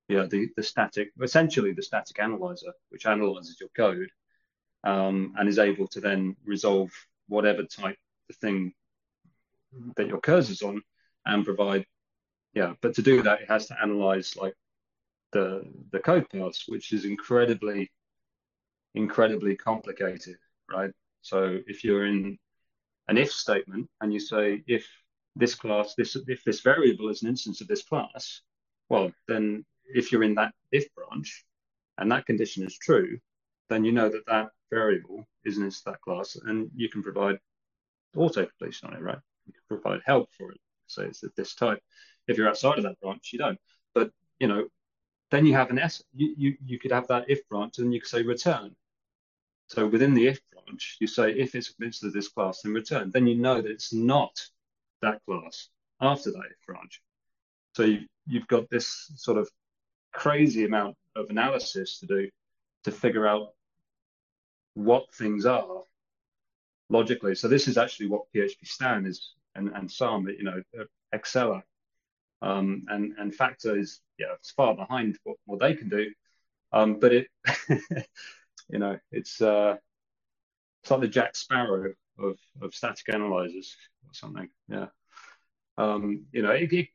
[0.07, 4.09] yeah, the the static, essentially the static analyzer, which analyzes your code
[4.83, 6.91] um, and is able to then resolve
[7.27, 8.73] whatever type the thing
[9.95, 10.81] that your cursor's on
[11.25, 11.85] and provide
[12.53, 12.73] yeah.
[12.81, 14.53] But to do that it has to analyze like
[15.33, 17.91] the the code paths which is incredibly
[18.95, 20.37] incredibly complicated
[20.71, 20.91] right?
[21.21, 22.37] So if you're in
[23.09, 24.87] an if statement and you say if
[25.35, 28.41] this class this if this variable is an instance of this class
[28.89, 31.45] well then if you're in that if branch
[31.97, 33.17] and that condition is true
[33.69, 37.01] then you know that that variable is an instance of that class and you can
[37.03, 37.37] provide
[38.15, 40.59] auto completion on it right you can provide help for it.
[40.87, 41.81] So it's at this type.
[42.27, 43.59] If you're outside of that branch, you don't.
[43.95, 44.67] But you know,
[45.31, 46.03] then you have an S.
[46.13, 48.75] You you, you could have that if branch, and you could say return.
[49.67, 53.11] So within the if branch, you say if it's convinced of this class, then return.
[53.11, 54.39] Then you know that it's not
[55.01, 55.69] that class
[55.99, 57.01] after that if branch.
[57.75, 59.49] So you, you've got this sort of
[60.13, 62.29] crazy amount of analysis to do
[62.83, 63.49] to figure out
[64.73, 65.83] what things are
[66.89, 67.35] logically.
[67.35, 70.61] So this is actually what PHP Stan is and, and Psalm, you know,
[71.11, 71.63] excel.
[72.41, 76.11] Um, and, and Phpactor is, yeah, it's far behind what, what they can do.
[76.71, 77.27] Um, but it,
[78.69, 79.75] you know, it's, uh,
[80.83, 83.75] it's like the Jack Sparrow of, of static analyzers
[84.07, 84.49] or something.
[84.69, 84.87] Yeah.
[85.77, 86.87] Um, you know, it, it,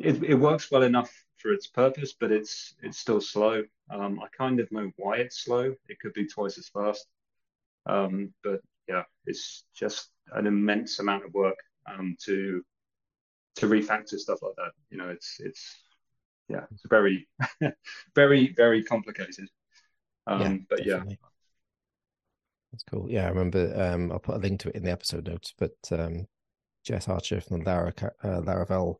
[0.00, 3.62] it, it, works well enough for its purpose, but it's, it's still slow.
[3.90, 5.74] Um, I kind of know why it's slow.
[5.88, 7.06] It could be twice as fast.
[7.86, 12.62] Um, but yeah, it's just an immense amount of work um, to
[13.56, 14.72] to refactor stuff like that.
[14.90, 15.76] You know, it's it's
[16.48, 17.28] yeah, it's very
[18.14, 19.48] very very complicated.
[20.26, 21.18] Um, yeah, but definitely.
[22.72, 23.10] That's cool.
[23.10, 23.72] Yeah, I remember.
[23.76, 25.52] Um, I'll put a link to it in the episode notes.
[25.58, 26.26] But um,
[26.84, 28.96] Jess Archer from Lara, uh, Laravel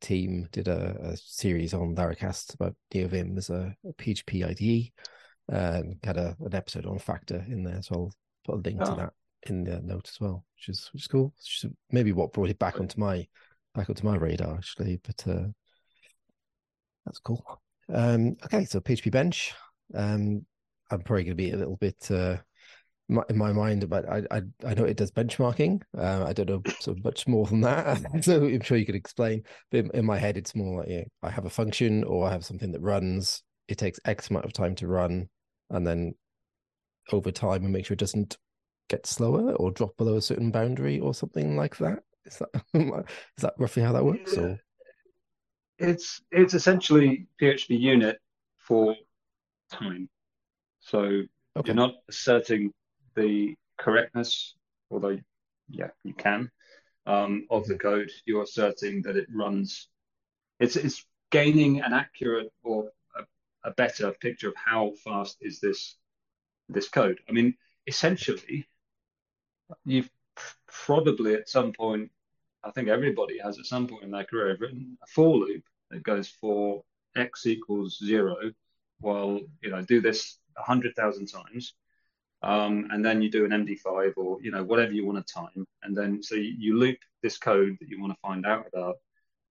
[0.00, 4.92] team did a, a, series on Laracast about NeoVim as a, a PHP IDE.
[5.48, 8.90] and had a, an episode on Phpactor in there, so I'll put a link oh.
[8.90, 9.12] to that
[9.46, 11.32] in the note as well, which is which is cool.
[11.36, 13.26] Which is maybe what brought it back onto my
[13.74, 15.46] back onto my radar actually, but uh,
[17.06, 17.44] that's cool.
[17.92, 19.54] Um, okay, so PHP Bench.
[19.94, 20.44] Um,
[20.90, 22.36] I'm probably going to be a little bit uh,
[23.28, 25.82] in my mind, but I I, I know it does benchmarking.
[25.96, 29.42] Uh, I don't know so much more than that, so I'm sure you could explain.
[29.70, 32.26] But in, in my head, it's more like you know, I have a function or
[32.26, 33.42] I have something that runs.
[33.68, 35.28] It takes X amount of time to run,
[35.70, 36.14] and then
[37.12, 38.36] over time, and make sure it doesn't
[38.88, 42.00] get slower or drop below a certain boundary or something like that.
[42.26, 42.48] Is that
[43.36, 44.36] is that roughly how that works?
[44.36, 44.60] Or
[45.78, 48.18] it's it's essentially PHP unit
[48.58, 48.94] for
[49.72, 50.08] time.
[50.80, 51.28] So okay.
[51.66, 52.72] you're not asserting
[53.20, 54.54] the correctness,
[54.90, 55.18] although
[55.68, 56.50] yeah, you can,
[57.06, 58.10] um, of the code.
[58.26, 59.88] You're asserting that it runs.
[60.58, 63.22] It's it's gaining an accurate or a,
[63.68, 65.96] a better picture of how fast is this
[66.68, 67.18] this code.
[67.28, 67.54] I mean,
[67.86, 68.66] essentially,
[69.84, 70.10] you've
[70.66, 72.10] probably at some point,
[72.64, 76.02] I think everybody has at some point in their career written a for loop that
[76.02, 76.82] goes for
[77.16, 78.36] x equals zero.
[79.00, 81.74] Well, you know, do this a hundred thousand times,
[82.42, 85.66] um, and then you do an MD5 or you know whatever you want to time,
[85.82, 88.96] and then so you, you loop this code that you want to find out about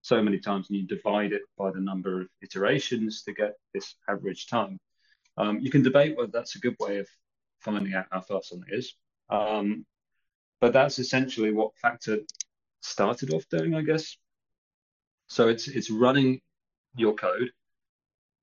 [0.01, 3.95] so many times, and you divide it by the number of iterations to get this
[4.07, 4.79] average time.
[5.37, 7.07] Um, you can debate whether that's a good way of
[7.59, 8.95] finding out how fast something is.
[9.29, 9.85] Um,
[10.61, 12.21] but that's essentially what Phpactor
[12.81, 14.17] started off doing, I guess.
[15.27, 16.41] So it's it's running
[16.95, 17.51] your code.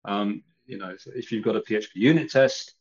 [0.04, 2.75] Um, you know, if you've got a PHP unit test,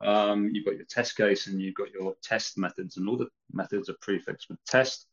[0.00, 3.28] um, you've got your test case and you've got your test methods, and all the
[3.52, 5.06] methods are prefixed with test.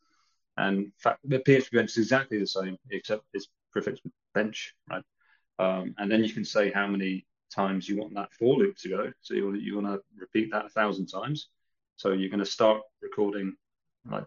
[0.56, 5.02] And fact, the PHP bench is exactly the same, except it's prefixed with bench, right?
[5.58, 8.88] Um, and then you can say how many times you want that for loop to
[8.88, 9.12] go.
[9.20, 11.48] So you want you want to repeat that a thousand times.
[11.96, 13.56] So you're going to start recording
[14.10, 14.26] like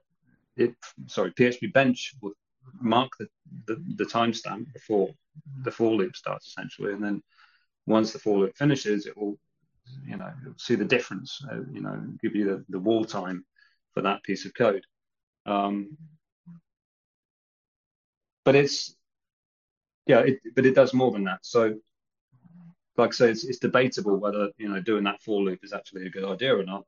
[0.57, 0.75] it.
[1.07, 2.33] Sorry, PHP bench will
[2.81, 3.27] mark the,
[3.65, 5.09] the, the timestamp before
[5.63, 7.21] the for loop starts essentially, and then
[7.85, 9.37] once the for loop finishes, it will
[10.05, 11.43] you know see the difference.
[11.51, 13.45] Uh, you know, give you the, the wall time
[13.93, 14.85] for that piece of code.
[15.45, 15.97] Um,
[18.45, 18.95] but it's
[20.05, 21.39] yeah, it, but it does more than that.
[21.41, 21.75] So
[22.97, 26.05] like I say, it's, it's debatable whether you know doing that for loop is actually
[26.05, 26.85] a good idea or not.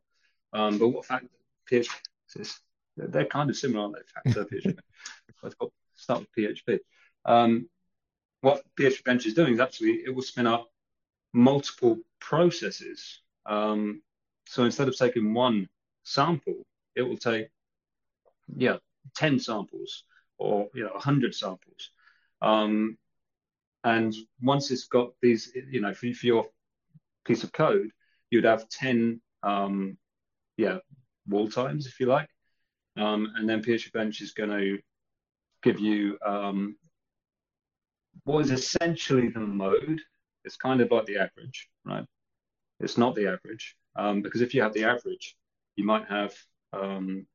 [0.53, 1.25] Um, but what fact
[1.71, 1.89] PHP
[2.35, 2.59] is,
[2.97, 4.31] they're kind of similar, aren't they?
[4.31, 4.77] Factor PHP.
[5.43, 5.55] Let's
[5.95, 6.79] start with PHP.
[7.25, 7.69] Um,
[8.41, 10.69] what PHP Bench is doing is actually it will spin up
[11.33, 13.21] multiple processes.
[13.45, 14.01] Um,
[14.47, 15.67] so instead of taking one
[16.03, 17.47] sample, it will take
[18.55, 18.77] yeah
[19.15, 20.03] ten samples
[20.37, 21.91] or you know hundred samples.
[22.41, 22.97] Um,
[23.83, 26.45] and once it's got these, you know, for, for your
[27.25, 27.89] piece of code,
[28.29, 29.97] you'd have 10, um,
[30.57, 30.77] yeah,
[31.27, 32.29] wall times, if you like.
[32.97, 34.77] Um, and then PHP Bench is going to
[35.63, 36.75] give you um,
[38.23, 40.01] what is essentially the mode.
[40.43, 42.05] It's kind of like the average, right?
[42.79, 45.35] It's not the average um, because if you have the average,
[45.75, 46.33] you might have,
[46.73, 47.25] um,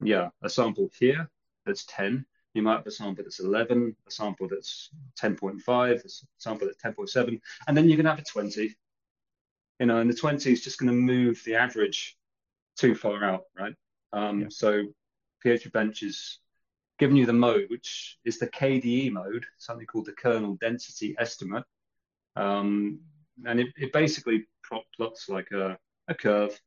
[0.00, 1.28] yeah, a sample here
[1.64, 4.90] that's 10, you might have a sample that's 11, a sample that's
[5.20, 8.74] 10.5, a sample that's 10.7, and then you can have a 20.
[9.78, 12.16] You know, and the 20 is just going to move the average
[12.78, 13.74] too far out, right?
[14.12, 14.46] Um, yeah.
[14.48, 14.84] So
[15.44, 16.38] PHP Bench is
[16.98, 21.64] giving you the mode, which is the KDE mode, something called the kernel density estimate.
[22.36, 23.00] Um,
[23.44, 24.46] and it, it basically
[24.96, 26.58] plots like a, a curve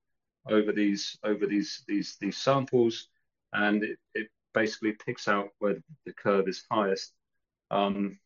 [0.50, 3.08] over these over these these these samples,
[3.54, 7.14] and it, it basically picks out where the curve is highest.
[7.72, 8.20] Um,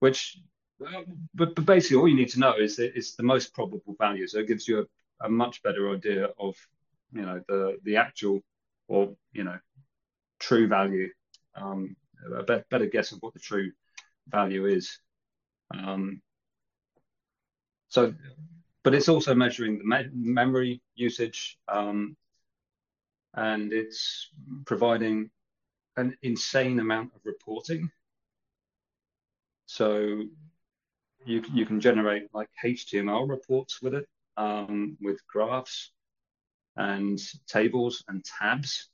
[0.00, 0.38] which,
[1.34, 4.26] but, but basically all you need to know is it's the most probable value.
[4.26, 6.56] So it gives you a, a much better idea of,
[7.12, 8.40] you know, the the actual
[8.88, 9.58] or you know,
[10.38, 11.08] true value,
[11.54, 11.96] um,
[12.34, 13.72] a be- better guess of what the true
[14.28, 14.98] value is.
[15.72, 16.22] Um,
[17.88, 18.14] so,
[18.84, 21.58] but it's also measuring the me- memory usage.
[21.68, 22.16] Um,
[23.34, 24.30] and it's
[24.66, 25.30] providing
[25.96, 27.90] an insane amount of reporting.
[29.66, 30.24] So
[31.24, 35.92] you you can generate like HTML reports with it, um, with graphs
[36.76, 38.88] and tables and tabs,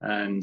[0.00, 0.42] and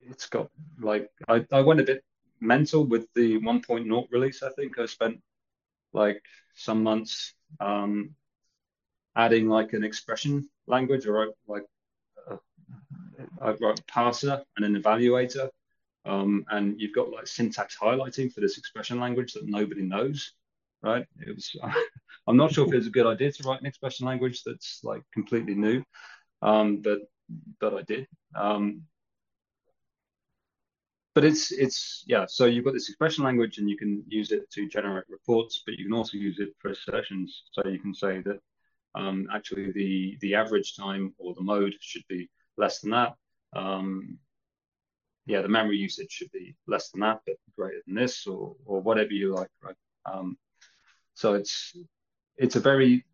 [0.00, 0.50] it's got
[0.80, 2.04] like I, I went a bit
[2.44, 4.42] mental with the 1.0 release.
[4.42, 5.20] I think I spent
[5.92, 6.22] like
[6.54, 8.14] some months um,
[9.16, 11.64] adding like an expression language or like
[12.30, 12.36] uh,
[13.40, 15.48] I wrote parser and an evaluator.
[16.06, 20.32] Um, and you've got like syntax highlighting for this expression language that nobody knows,
[20.82, 21.06] right?
[21.26, 21.50] It was,
[22.26, 24.80] I'm not sure if it was a good idea to write an expression language that's
[24.84, 25.82] like completely new,
[26.42, 27.00] um, but
[27.58, 28.06] but I did.
[28.34, 28.82] Um,
[31.14, 34.50] but it's it's yeah so you've got this expression language and you can use it
[34.50, 37.44] to generate reports but you can also use it for assertions.
[37.52, 38.40] So you can say that
[38.94, 43.14] um, actually the the average time or the mode should be less than that.
[43.54, 44.18] Um,
[45.26, 48.80] yeah the memory usage should be less than that but greater than this or or
[48.80, 49.76] whatever you like right?
[50.06, 50.36] Um,
[51.14, 51.76] so it's
[52.36, 53.04] it's a very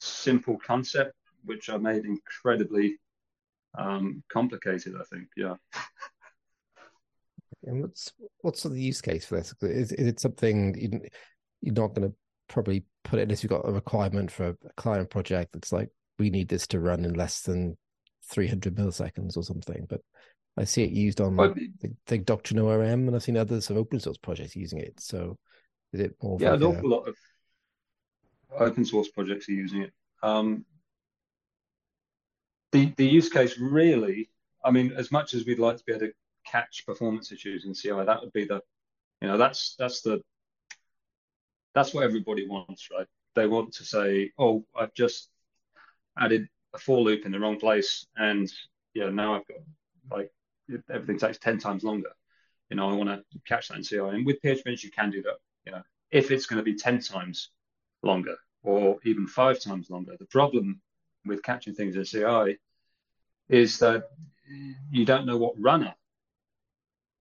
[0.00, 2.98] simple concept which I made incredibly
[3.78, 5.28] um, complicated I think.
[5.36, 5.54] Yeah
[7.66, 9.54] And what's what's the use case for this?
[9.62, 11.00] Is, is it something you,
[11.60, 12.14] you're not going to
[12.48, 16.30] probably put it unless you've got a requirement for a client project that's like we
[16.30, 17.76] need this to run in less than
[18.30, 19.86] 300 milliseconds or something.
[19.88, 20.00] But
[20.56, 23.76] I see it used on well, the, the Doctrine ORM, and I've seen others of
[23.76, 24.98] open source projects using it.
[25.00, 25.36] So
[25.92, 26.38] is it more?
[26.40, 27.16] Yeah, like an awful lot of
[28.58, 29.92] open source projects are using it.
[30.22, 30.64] Um,
[32.72, 34.30] the the use case really,
[34.64, 36.12] I mean, as much as we'd like to be able to
[36.50, 38.04] catch performance issues in CI.
[38.04, 38.60] That would be the,
[39.20, 40.22] you know, that's that's the
[41.74, 43.06] that's what everybody wants, right?
[43.34, 45.28] They want to say, oh, I've just
[46.18, 48.50] added a for loop in the wrong place, and
[48.94, 49.58] yeah, now I've got
[50.10, 50.32] like
[50.90, 52.10] everything takes ten times longer.
[52.70, 55.22] You know, I want to catch that in CI, and with PHP you can do
[55.22, 55.36] that.
[55.66, 57.50] You know, if it's going to be ten times
[58.02, 60.80] longer or even five times longer, the problem
[61.24, 62.58] with catching things in CI
[63.48, 64.10] is that
[64.90, 65.94] you don't know what runner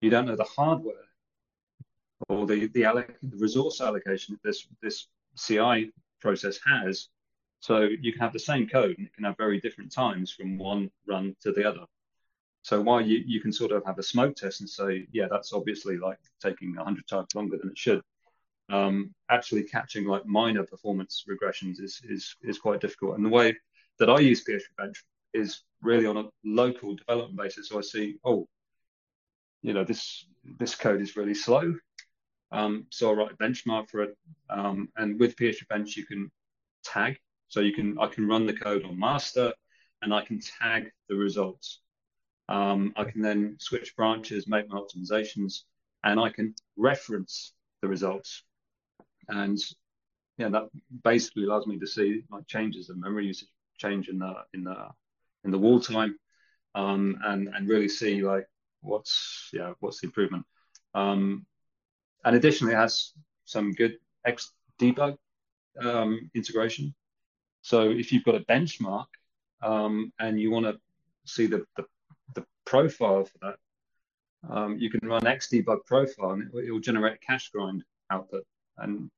[0.06, 1.10] you don't know the hardware
[2.30, 5.92] or the the, alloc- the resource allocation this this CI
[6.22, 7.10] process has.
[7.60, 10.60] So you can have the same code and it can have very different times from
[10.60, 11.86] one run to the other.
[12.62, 15.54] So while you, you can sort of have a smoke test and say, yeah, that's
[15.54, 18.02] obviously like taking 100 times longer than it should,
[18.70, 23.16] um, actually catching like minor performance regressions is, is, is quite difficult.
[23.16, 23.56] And the way
[24.00, 27.70] that I use PHP Bench is really on a local development basis.
[27.70, 28.48] So I see, oh,
[29.66, 30.28] you know, this
[30.60, 31.74] this code is really slow.
[32.52, 34.16] Um, so I'll write a benchmark for it.
[34.50, 36.32] Um, and with PHPBench, you can
[36.84, 37.18] tag.
[37.48, 39.52] So you can I can run the code on master
[40.04, 41.82] and I can tag the results.
[42.48, 45.62] Um, I can then switch branches, make my optimizations,
[46.04, 48.44] and I can reference the results.
[49.30, 49.58] And
[50.38, 50.66] yeah, that
[51.04, 53.50] basically allows me to see like changes in memory usage,
[53.80, 54.90] change in the in the
[55.44, 56.20] in the wall time,
[56.76, 58.46] um, and and really see like
[58.86, 60.46] what's yeah what's the improvement?
[60.94, 61.46] Um,
[62.24, 63.14] and additionally it has
[63.46, 65.18] some good X debug
[65.82, 66.94] um, integration.
[67.62, 69.08] So if you've got a benchmark
[69.62, 70.80] um, and you want to
[71.26, 71.86] see the, the,
[72.36, 73.56] the profile for that
[74.50, 78.46] um, you can run xdebug profile and it, it, will generate a cachegrind output
[78.78, 79.10] and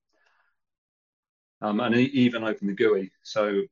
[1.61, 3.11] um, and even open the GUI.
[3.23, 3.63] So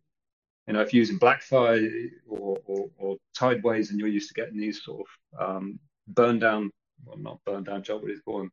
[0.67, 4.57] you know, if you're using Blackfire or, or, or Tideways and you're used to getting
[4.59, 6.71] these sort of um, burn down,
[7.05, 8.49] well, not burn down job, but it's called,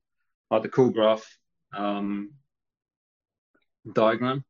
[0.51, 1.27] like the call graph
[1.75, 2.33] um,
[3.95, 4.45] diagram,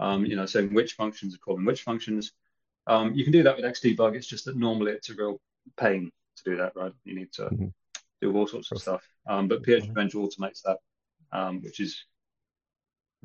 [0.00, 2.32] um, you know, saying which functions are calling which functions.
[2.86, 4.14] Um, you can do that with Xdebug.
[4.14, 5.40] It's just that normally it's a real
[5.78, 6.92] pain to do that, right?
[7.04, 7.66] You need to mm-hmm.
[8.20, 9.02] do all sorts of stuff.
[9.26, 10.78] Um, but PHPBench automates that,
[11.32, 12.04] um, which is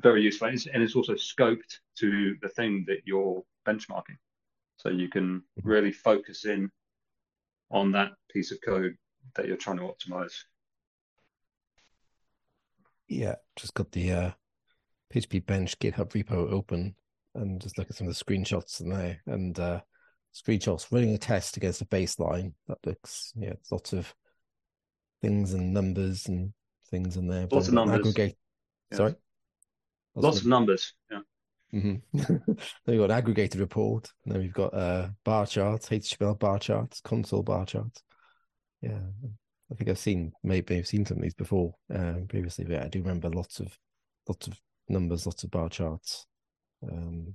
[0.00, 0.46] very useful.
[0.46, 4.16] And it's, and it's also scoped to the thing that you're benchmarking.
[4.76, 5.68] So you can mm-hmm.
[5.68, 6.70] really focus in
[7.70, 8.94] on that piece of code
[9.34, 10.32] that you're trying to optimize.
[13.08, 14.30] Yeah, just got the uh,
[15.12, 16.94] PHPBench GitHub repo open
[17.34, 19.80] and just look at some of the screenshots in there and uh,
[20.34, 22.52] screenshots running a test against a baseline.
[22.68, 24.14] That looks, yeah, lots of
[25.22, 26.52] things and numbers and
[26.90, 27.46] things in there.
[27.50, 28.00] Lots of numbers.
[28.00, 28.36] Aggregate.
[28.90, 28.96] Yeah.
[28.96, 29.14] Sorry.
[30.14, 30.94] Lots, lots of, of numbers.
[31.10, 31.20] Yeah.
[31.74, 32.18] Mm-hmm.
[32.18, 36.58] then we've got an aggregated report, and then we've got uh, bar charts, HTML bar
[36.58, 38.02] charts, console bar charts.
[38.80, 39.00] Yeah,
[39.70, 42.88] I think I've seen maybe I've seen some of these before um, previously, but I
[42.88, 43.76] do remember lots of
[44.28, 44.58] lots of
[44.88, 46.26] numbers, lots of bar charts,
[46.90, 47.34] um,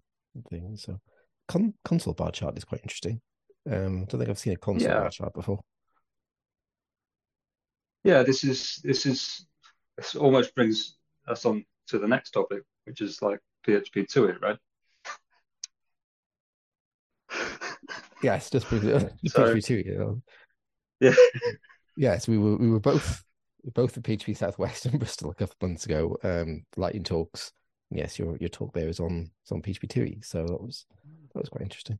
[0.49, 0.84] things.
[0.84, 0.99] So
[1.47, 3.21] con- console bar chart is quite interesting.
[3.69, 4.99] Um, I don't think I've seen a console yeah.
[4.99, 5.59] bar chart before.
[8.03, 9.45] Yeah, this is this is
[9.97, 14.57] this almost brings us on to the next topic, which is like PHP-TUI, right?
[18.24, 19.86] yes, just, just so, PHP-TUI.
[19.86, 20.22] You know?
[20.99, 21.16] Yeah.
[21.97, 23.24] yes, we were we were both
[23.74, 27.51] both at PHP Southwest in Bristol a couple of months ago, um, lighting talks.
[27.89, 30.86] yes, your your talk there is on on PHP-TUI so that was
[31.34, 31.99] that was quite interesting.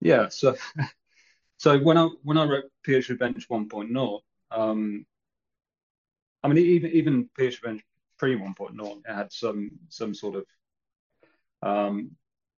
[0.00, 0.56] Yeah, so
[1.58, 5.06] so when I when I wrote PHPBench 1.0, um,
[6.42, 7.80] I mean even even PHPBench
[8.22, 10.44] pre 1.0 it had some some sort of
[11.62, 12.12] um,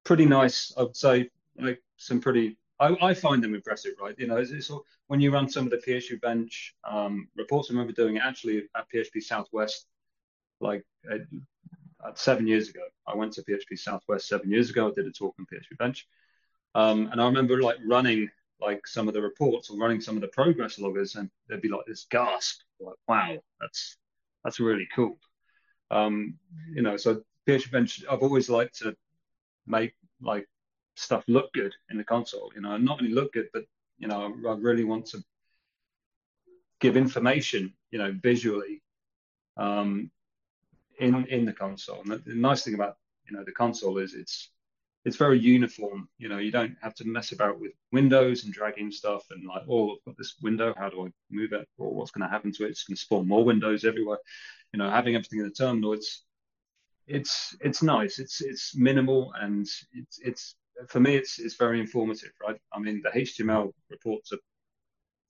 [0.03, 2.57] pretty nice, I would say, like some pretty.
[2.81, 4.13] I, I find them impressive, right?
[4.17, 4.69] You know, it's, it's
[5.07, 7.69] when you run some of the PHPBench um, reports.
[7.69, 9.85] I remember doing it actually at PHP Southwest,
[10.59, 10.83] like
[12.15, 12.81] seven years ago.
[13.07, 14.89] I went to PHP Southwest seven years ago.
[14.89, 16.01] I did a talk on PHPBench,
[16.75, 20.21] um, and I remember like running like some of the reports or running some of
[20.21, 23.95] the progress loggers, and there'd be like this gasp, like, "Wow, that's
[24.43, 25.17] that's really cool."
[25.91, 26.37] Um,
[26.73, 28.95] you know, so PHPBench, I've always liked to
[29.67, 30.47] make like
[30.95, 32.51] stuff look good in the console.
[32.55, 33.65] You know, not only look good, but
[33.97, 35.23] you know, I really want to
[36.79, 38.81] give information, you know, visually
[39.57, 40.11] um,
[40.99, 42.01] in in the console.
[42.01, 44.49] And the, the nice thing about you know the console is it's
[45.05, 46.07] it's very uniform.
[46.17, 49.63] You know, you don't have to mess about with windows and dragging stuff and like,
[49.69, 50.73] oh, I've got this window.
[50.77, 51.67] How do I move it?
[51.77, 52.69] Or what's going to happen to it?
[52.69, 54.19] It's going to spawn more windows everywhere.
[54.73, 56.23] You know, having everything in the terminal, it's
[57.07, 58.19] it's it's nice.
[58.19, 60.55] It's it's minimal and it's it's
[60.87, 62.59] for me it's it's very informative, right?
[62.73, 64.39] I mean, the HTML reports are,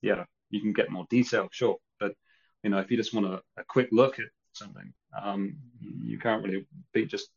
[0.00, 2.14] yeah, you can get more detail, sure, but
[2.62, 5.56] you know, if you just want a, a quick look at something, um,
[6.02, 7.28] you can't really beat just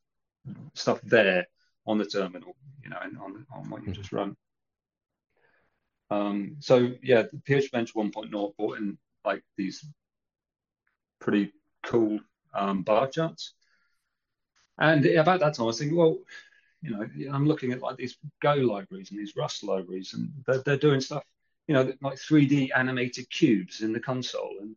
[0.73, 1.45] stuff there
[1.85, 4.35] on the terminal, you know, and on on what you just run.
[6.09, 9.85] Um, so yeah, the PHPBench 1.0 brought in like these
[11.19, 11.51] pretty
[11.87, 12.19] cool
[12.53, 13.53] um, bar charts
[14.79, 16.17] and about that time, I was thinking, well,
[16.81, 20.59] you know, I'm looking at like these Go libraries and these Rust libraries, and they're,
[20.59, 21.23] they're doing stuff,
[21.67, 24.75] you know, like 3D animated cubes in the console, and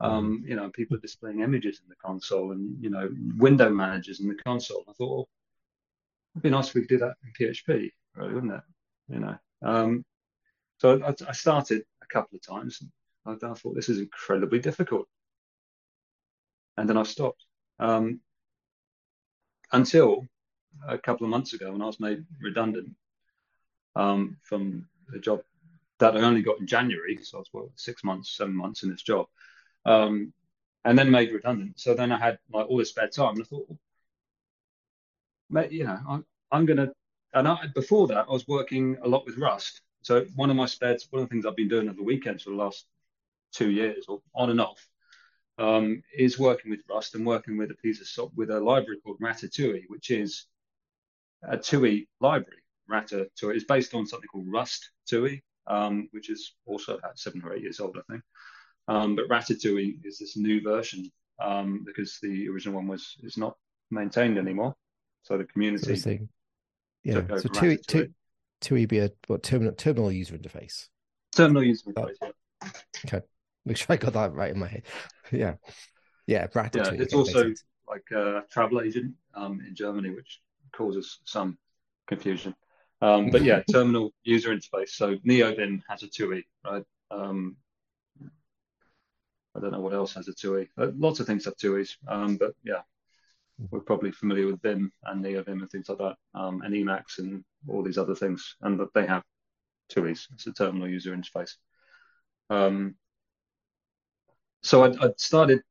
[0.00, 0.48] um, mm-hmm.
[0.48, 4.28] you know, people are displaying images in the console, and you know, window managers in
[4.28, 4.84] the console.
[4.88, 5.28] I thought, well,
[6.34, 8.62] it'd be nice if we could do that in PHP, really, wouldn't it?
[9.08, 10.04] You know, um,
[10.78, 14.58] so I, I, started a couple of times, and I, I, thought this is incredibly
[14.58, 15.08] difficult,
[16.80, 17.44] and then I stopped.
[17.78, 18.20] Um,
[19.72, 20.26] until
[20.88, 22.90] a couple of months ago when I was made redundant
[23.96, 25.42] um, from a job
[25.98, 27.18] that I only got in January.
[27.22, 29.26] So I was what, six months, seven months in this job,
[29.84, 30.32] um,
[30.84, 31.78] and then made redundant.
[31.78, 33.68] So then I had like all this spare time, and I thought,
[35.50, 36.20] well, you know, I,
[36.50, 36.90] I'm gonna.
[37.34, 39.82] And I, before that, I was working a lot with Rust.
[40.02, 42.42] So one of my spare, one of the things I've been doing over the weekends
[42.42, 42.86] for the last
[43.52, 44.88] two years, or on and off,
[45.60, 48.98] um, is working with Rust and working with a piece of software with a library
[49.04, 50.46] called Ratatui, which is
[51.42, 52.62] a TUI library.
[52.90, 57.52] Ratatui is based on something called Rust TUI, um, which is also about seven or
[57.52, 58.22] eight years old, I think.
[58.88, 63.56] Um, but Ratatui is this new version um, because the original one was is not
[63.90, 64.74] maintained anymore.
[65.22, 65.96] So the community.
[65.96, 66.18] So
[67.04, 67.22] yeah.
[67.36, 68.08] So TUI, TUI,
[68.62, 70.88] TUI be a what terminal terminal user interface.
[71.36, 72.16] Terminal user interface.
[72.22, 72.30] Oh.
[72.62, 72.70] Yeah.
[73.06, 73.20] Okay.
[73.64, 74.82] Make sure I got that right in my head.
[75.32, 75.54] yeah,
[76.26, 76.46] yeah.
[76.48, 76.96] Ratatui.
[76.96, 77.52] Yeah, it's also
[77.88, 80.40] like a travel agent um, in Germany, which
[80.72, 81.58] causes some
[82.06, 82.54] confusion.
[83.02, 84.90] Um, but yeah, terminal user interface.
[84.90, 86.84] So NeoVim has a TUI, right?
[87.10, 87.56] Um,
[89.54, 90.68] I don't know what else has a TUI.
[90.78, 92.82] Uh, lots of things have TUIs, um, but yeah,
[93.70, 97.44] we're probably familiar with Vim and NeoVim and things like that, um, and Emacs and
[97.68, 99.22] all these other things, and that they have
[99.90, 100.28] TUIs.
[100.32, 101.54] It's a terminal user interface.
[102.48, 102.94] Um,
[104.62, 105.62] so I, I started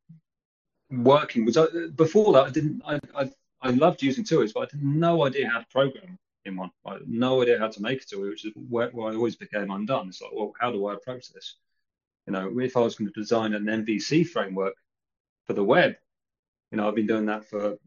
[0.90, 1.46] working.
[1.46, 1.66] Was I,
[1.96, 2.82] before that I didn't.
[2.86, 3.32] I, I
[3.62, 6.72] I loved using TUIs, but I had no idea how to program in one.
[6.86, 9.36] I had no idea how to make a TUI, which is where, where I always
[9.36, 10.08] became undone.
[10.08, 11.56] It's like, well, how do I approach this?
[12.26, 14.76] You know, if I was going to design an MVC framework
[15.46, 15.96] for the web,
[16.72, 17.78] you know, I've been doing that for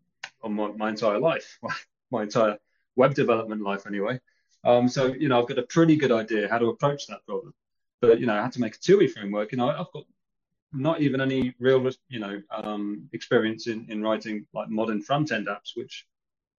[0.42, 1.58] on my, my entire life,
[2.10, 2.58] my entire
[2.96, 4.20] web development life anyway.
[4.64, 7.54] Um, so you know, I've got a pretty good idea how to approach that problem.
[8.00, 9.52] But you know, I had to make a TUI framework.
[9.52, 10.04] You know, I've got
[10.72, 15.46] not even any real, you know, um, experience in, in writing like modern front end
[15.46, 16.06] apps, which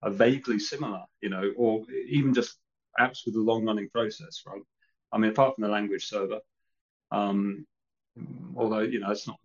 [0.02, 2.58] are vaguely similar, you know, or even just
[3.00, 4.62] apps with a long running process, right?
[5.12, 6.40] I mean, apart from the language server,
[7.12, 7.66] um,
[8.56, 9.40] although, you know, it's not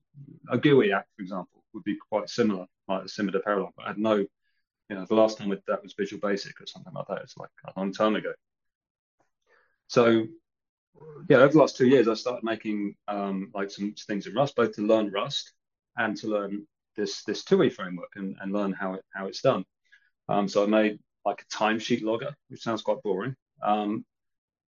[0.50, 3.88] a GUI app, for example, would be quite similar, like a similar parallel, but I
[3.88, 7.06] had no, you know, the last time with that was Visual Basic or something like
[7.08, 7.22] that.
[7.22, 8.32] It's like a long time ago.
[9.86, 10.26] So
[11.28, 14.56] yeah, over the last two years, I started making um, like some things in Rust,
[14.56, 15.52] both to learn Rust
[15.96, 16.66] and to learn
[16.96, 19.64] this this TUI framework and, and learn how it how it's done.
[20.28, 23.34] Um, so I made like a timesheet logger, which sounds quite boring.
[23.62, 24.04] Um,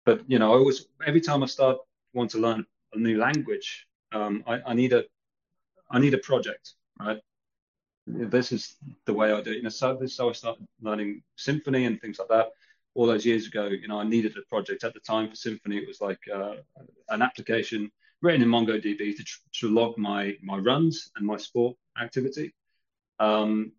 [0.06, 1.78] but you know, I always every time I start
[2.14, 5.04] want to learn a new language, um, I, I need a
[5.90, 7.20] I need a project, right?
[8.08, 9.58] this is the way I do it.
[9.58, 12.50] You know, so so I started learning Symfony and things like that
[12.94, 13.68] all those years ago.
[13.68, 15.82] You know, I needed a project at the time for Symfony.
[15.82, 16.56] It was like uh,
[17.10, 19.26] an application written in MongoDB to,
[19.60, 22.54] to log my my runs and my sport activity.
[23.20, 23.72] Um,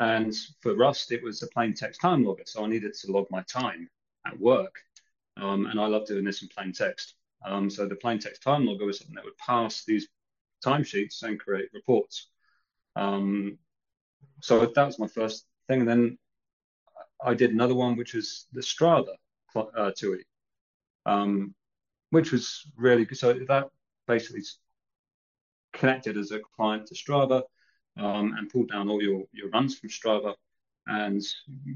[0.00, 2.44] and for Rust, it was a plain text time logger.
[2.46, 3.88] So I needed to log my time
[4.26, 4.74] at work.
[5.36, 7.14] Um, and I love doing this in plain text.
[7.44, 10.08] Um, so the plain text time logger was something that would pass these
[10.64, 12.28] timesheets and create reports.
[12.96, 13.58] Um,
[14.40, 15.80] so that was my first thing.
[15.80, 16.18] And then
[17.24, 19.14] I did another one, which was the Strava
[19.56, 20.24] uh, TUI,
[21.06, 21.54] um,
[22.10, 23.18] which was really good.
[23.18, 23.68] So that
[24.06, 24.42] basically
[25.72, 27.42] connected as a client to Strava
[27.98, 30.34] um, and pulled down all your, your runs from Strava
[30.86, 31.22] and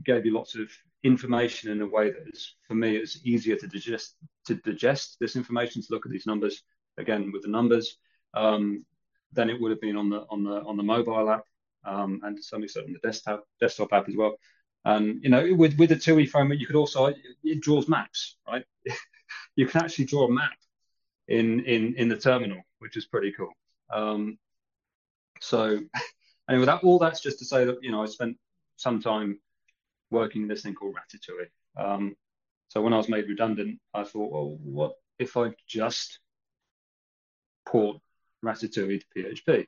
[0.05, 0.71] gave you lots of
[1.03, 4.17] information in a way that is, for me, it's easier to digest
[4.47, 6.63] to digest this information, to look at these numbers
[6.99, 7.99] again with the numbers
[8.35, 8.85] um,
[9.33, 11.45] than it would have been on the on the on the mobile app
[11.85, 14.35] um, and to some extent on the desktop desktop app as well.
[14.85, 18.37] And you know, with with the TUI framework, you could also it, it draws maps,
[18.49, 18.65] right?
[19.57, 20.57] you can actually draw a map
[21.29, 23.53] in in in the terminal, which is pretty cool.
[23.93, 24.39] Um,
[25.41, 25.79] so
[26.51, 28.37] anyway, that all that's just to say that you know I spent
[28.77, 29.39] some time
[30.11, 31.47] working in this thing called Ratatui.
[31.83, 32.17] Um,
[32.69, 36.19] so when I was made redundant, I thought, well, what if I just
[37.67, 37.99] port
[38.45, 39.67] Ratatui to PHP?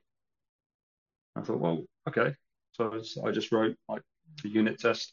[1.36, 2.34] I thought, well, okay.
[2.72, 4.02] So I just wrote like
[4.43, 5.12] the unit test,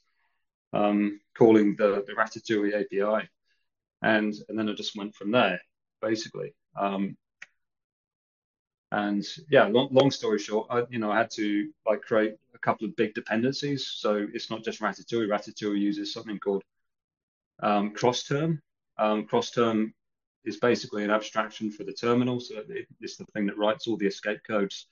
[0.74, 3.30] um, calling the, the Ratatui API,
[4.02, 5.62] and and then I just went from there,
[6.02, 6.54] basically.
[6.80, 7.18] Um,
[8.92, 12.60] and yeah, long, long story short, I, you know, I had to like create a
[12.60, 13.88] couple of big dependencies.
[13.88, 15.28] So it's not just Ratatui.
[15.28, 16.64] Ratatui uses something called
[17.64, 18.60] um, Crossterm.
[18.98, 19.94] Um, Crossterm
[20.44, 22.42] is basically an abstraction for the terminal.
[22.42, 24.88] So it, it's the thing that writes all the escape codes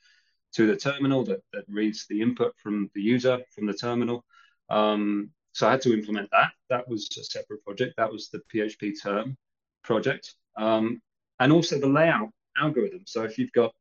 [0.56, 4.26] to the terminal that, that reads the input from the user from the terminal.
[4.70, 6.52] Um, so I had to implement that.
[6.70, 7.96] That was a separate project.
[7.98, 9.38] That was the PHP term
[9.84, 10.34] project.
[10.58, 11.02] Um,
[11.40, 13.04] and also the layout algorithm.
[13.06, 13.74] So if you've got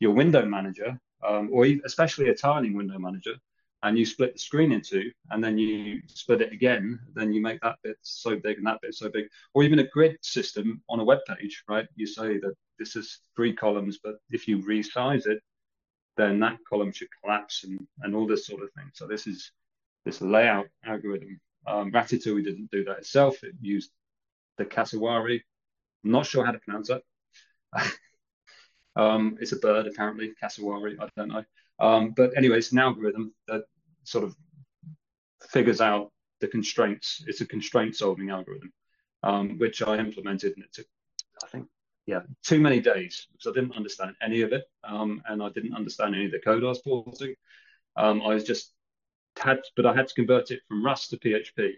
[0.00, 3.34] your window manager, um, or especially a tiling window manager,
[3.82, 7.42] and you split the screen in two, and then you split it again, then you
[7.42, 10.82] make that bit so big and that bit so big, or even a grid system
[10.88, 11.86] on a web page, right?
[11.94, 15.40] You say that this is three columns, but if you resize it,
[16.16, 18.90] then that column should collapse and, and all this sort of thing.
[18.92, 19.50] So this is
[20.04, 21.40] this layout algorithm.
[21.66, 23.42] Um, Ratatui didn't do that itself.
[23.42, 23.90] It used
[24.58, 25.42] the Cassowary.
[26.04, 27.02] I'm not sure how to pronounce that.
[28.96, 30.96] um, it's a bird, apparently, Cassowary.
[31.00, 31.44] I don't know.
[31.80, 33.62] Um, but anyway, it's an algorithm that
[34.04, 34.36] sort of
[35.48, 37.24] figures out the constraints.
[37.26, 38.72] It's a constraint solving algorithm,
[39.22, 40.86] um, which I implemented, and it took,
[41.42, 41.66] I think,
[42.06, 45.74] yeah, too many days because I didn't understand any of it, um, and I didn't
[45.74, 47.34] understand any of the code I was porting.
[47.96, 48.72] Um, I was just
[49.38, 51.72] had, but I had to convert it from Rust to PHP,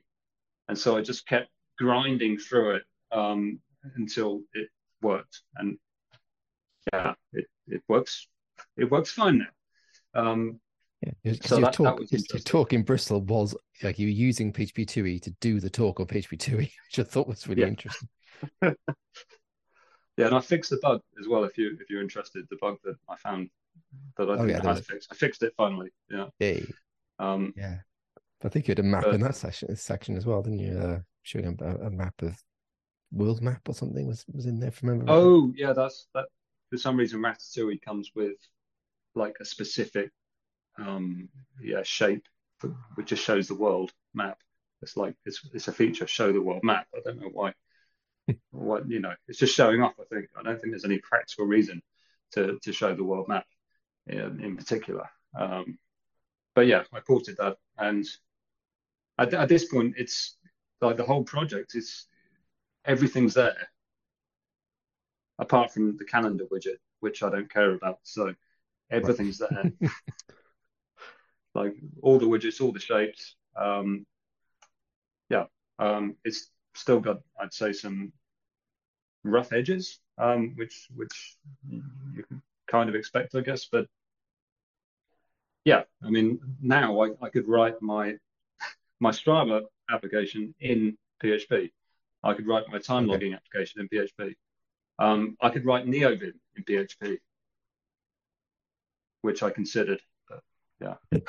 [0.68, 1.48] and so I just kept
[1.78, 3.60] grinding through it um,
[3.96, 4.68] until it
[5.00, 5.78] worked, and
[6.92, 8.28] yeah, it, it works.
[8.76, 10.20] It works fine now.
[10.20, 10.60] Um,
[11.02, 14.52] yeah, so your, that, talk, that your talk in Bristol was like you were using
[14.52, 16.56] PHP-TUI to do the talk on PHP-TUI,
[16.90, 17.68] which I thought was really yeah.
[17.68, 18.08] interesting.
[20.16, 21.44] Yeah, and I fixed the bug as well.
[21.44, 23.50] If you if you're interested, the bug that I found
[24.16, 25.90] that I oh, yeah, have to fix, I fixed it finally.
[26.10, 26.26] Yeah.
[26.38, 26.66] Hey.
[27.18, 27.78] Um, yeah.
[28.44, 30.78] I think you had a map but, in that section section as well, didn't you?
[30.78, 32.40] Uh, showing a, a, map of
[33.10, 34.70] world map or something was was in there.
[34.70, 35.06] From memory.
[35.08, 36.26] Oh yeah, that's that.
[36.70, 38.36] For some reason, Ratatui comes with
[39.14, 40.10] like a specific
[40.78, 41.28] um
[41.62, 42.24] yeah shape
[42.58, 44.38] for, which just shows the world map.
[44.82, 46.86] It's like it's it's a feature show the world map.
[46.94, 47.52] I don't know why
[48.50, 49.94] what you know, it's just showing off.
[50.00, 51.82] I think I don't think there's any practical reason
[52.32, 53.46] to to show the world map
[54.06, 55.08] in, in particular.
[55.38, 55.78] Um,
[56.54, 58.06] but yeah, I ported that, and
[59.18, 60.36] at, at this point, it's
[60.80, 62.06] like the whole project is
[62.84, 63.68] everything's there,
[65.38, 67.98] apart from the calendar widget, which I don't care about.
[68.02, 68.34] So
[68.90, 69.72] everything's there,
[71.54, 73.36] like all the widgets, all the shapes.
[73.56, 74.06] Um,
[75.28, 75.44] yeah,
[75.78, 78.12] um, it's still got, I'd say, some
[79.24, 81.36] rough edges, um, which which
[81.68, 81.82] you
[82.28, 83.66] can kind of expect, I guess.
[83.70, 83.86] But
[85.64, 88.14] yeah, I mean, now I, I could write my
[89.00, 91.70] my Strava application in PHP.
[92.22, 93.40] I could write my time logging okay.
[93.44, 94.34] application in PHP.
[94.98, 97.18] Um, I could write NeoVim in PHP,
[99.22, 100.00] which I considered.
[100.28, 100.40] But
[100.80, 100.94] yeah.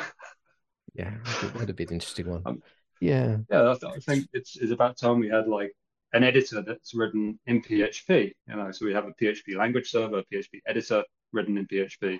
[0.94, 1.14] yeah,
[1.56, 2.42] that'd be an interesting one.
[2.46, 2.64] Um,
[3.02, 3.38] yeah.
[3.50, 5.74] Yeah, I, I think it's, it's about time we had like
[6.14, 8.34] an editor that's written in PHP.
[8.48, 12.20] You know, so we have a PHP language server, PHP editor written in PHP.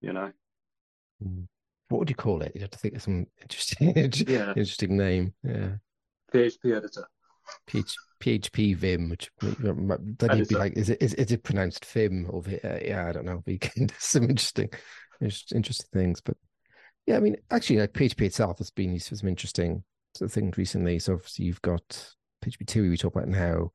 [0.00, 0.32] You know.
[1.22, 1.42] Hmm.
[1.88, 2.52] what would you call it?
[2.54, 3.92] You have to think of some interesting,
[4.26, 4.48] yeah.
[4.48, 5.34] interesting name.
[5.44, 5.74] Yeah.
[6.32, 7.06] PHP editor.
[7.66, 12.26] PH, PHP Vim, which that would be like, is it is, is it pronounced Vim
[12.30, 13.42] or uh, yeah, I don't know.
[13.44, 14.70] But some interesting,
[15.20, 16.20] interesting things.
[16.20, 16.36] But
[17.06, 19.82] yeah, I mean, actually, like PHP itself has been used for some interesting
[20.14, 20.98] sort of things recently.
[20.98, 21.82] So obviously you've got
[22.44, 23.70] PHP-TUI we talk about now.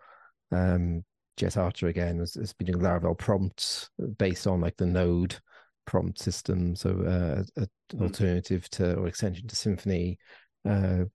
[0.51, 1.03] Um,
[1.37, 5.35] Jess Archer again has, has been doing Laravel prompts based on like the Node
[5.85, 8.01] prompt system, so uh, an mm.
[8.01, 10.17] alternative to or extension to Symfony
[10.67, 11.05] uh,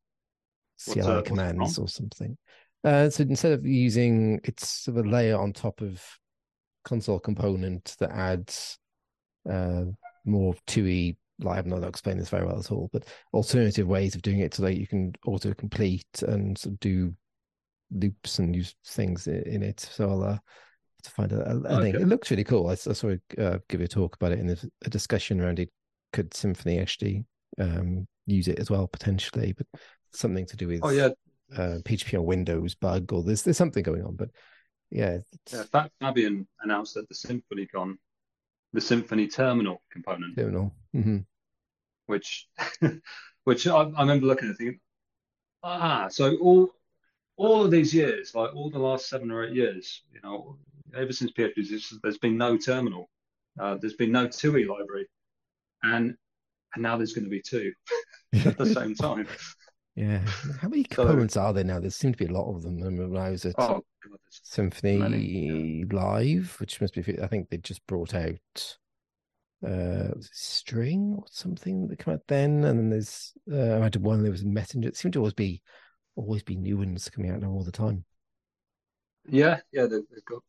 [0.84, 2.36] CLI that, commands or something.
[2.84, 6.02] Uh, so instead of using it's sort of a layer on top of
[6.84, 8.78] console component that adds
[9.48, 9.84] uh,
[10.24, 14.22] more TUI like I'm not explaining this very well at all, but alternative ways of
[14.22, 17.14] doing it so that you can auto complete and sort of do
[17.90, 19.80] loops and use things in it.
[19.80, 20.38] So I'll uh,
[21.02, 21.74] to find a, a okay.
[21.74, 21.94] link.
[21.96, 22.68] It looks really cool.
[22.68, 25.40] I, I saw of uh, give you a talk about it in a, a discussion
[25.40, 25.70] around it.
[26.12, 27.24] Could Symfony actually
[27.58, 29.52] um, use it as well potentially?
[29.52, 29.66] But
[30.12, 31.08] something to do with oh yeah,
[31.56, 34.16] uh, PHP on Windows bug or there's there's something going on.
[34.16, 34.30] But
[34.90, 35.18] yeah,
[35.52, 37.96] yeah Fabien announced that the SymfonyCon
[38.72, 40.36] the Symfony Terminal component.
[40.36, 40.74] Terminal.
[40.94, 41.18] Mm-hmm
[42.06, 42.48] which
[43.44, 44.80] which I, I remember looking at thinking,
[45.62, 46.70] ah, so all
[47.36, 50.58] all of these years, like all the last seven or eight years, you know,
[50.94, 53.08] ever since PHP, there's been no terminal,
[53.58, 55.06] uh, there's been no TUI library,
[55.82, 56.14] and
[56.74, 57.72] and now there's going to be two
[58.46, 59.26] at the same time.
[59.94, 60.20] Yeah.
[60.60, 61.78] How many components so, are there now?
[61.78, 62.80] There seem to be a lot of them.
[62.80, 63.82] when I was at oh,
[64.32, 65.84] Symfony many, yeah.
[65.90, 68.78] Live, which must be, I think they just brought out
[69.66, 72.64] uh string or something that came out then.
[72.64, 74.88] And then there's, uh, I had one, there was a Messenger.
[74.88, 75.62] It seemed to always be,
[76.16, 78.04] always be new ones coming out now all the time.
[79.28, 79.60] Yeah.
[79.72, 79.86] Yeah.
[79.86, 80.42] They've, they've got,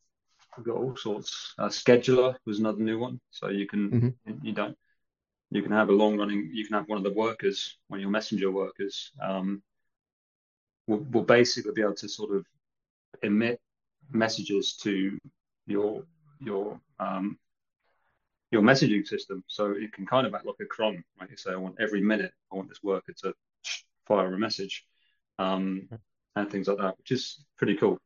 [0.58, 1.54] they've got all sorts.
[1.58, 3.20] Uh, Scheduler was another new one.
[3.32, 4.46] So you can, mm-hmm.
[4.46, 4.78] you don't,
[5.52, 8.02] you can have a long running, you can have one of the workers, one of
[8.02, 9.62] your messenger workers, um,
[10.88, 12.46] will, will basically be able to sort of
[13.22, 13.60] emit
[14.12, 15.18] messages to
[15.68, 16.04] your
[16.40, 17.38] your um,
[18.54, 19.44] your messaging system.
[19.48, 22.02] So it can kind of act like a cron, like you say, I want every
[22.02, 23.34] minute, I want this worker to
[24.06, 24.86] fire a message,
[25.40, 25.90] um,
[26.36, 27.98] and things like that, which is pretty cool.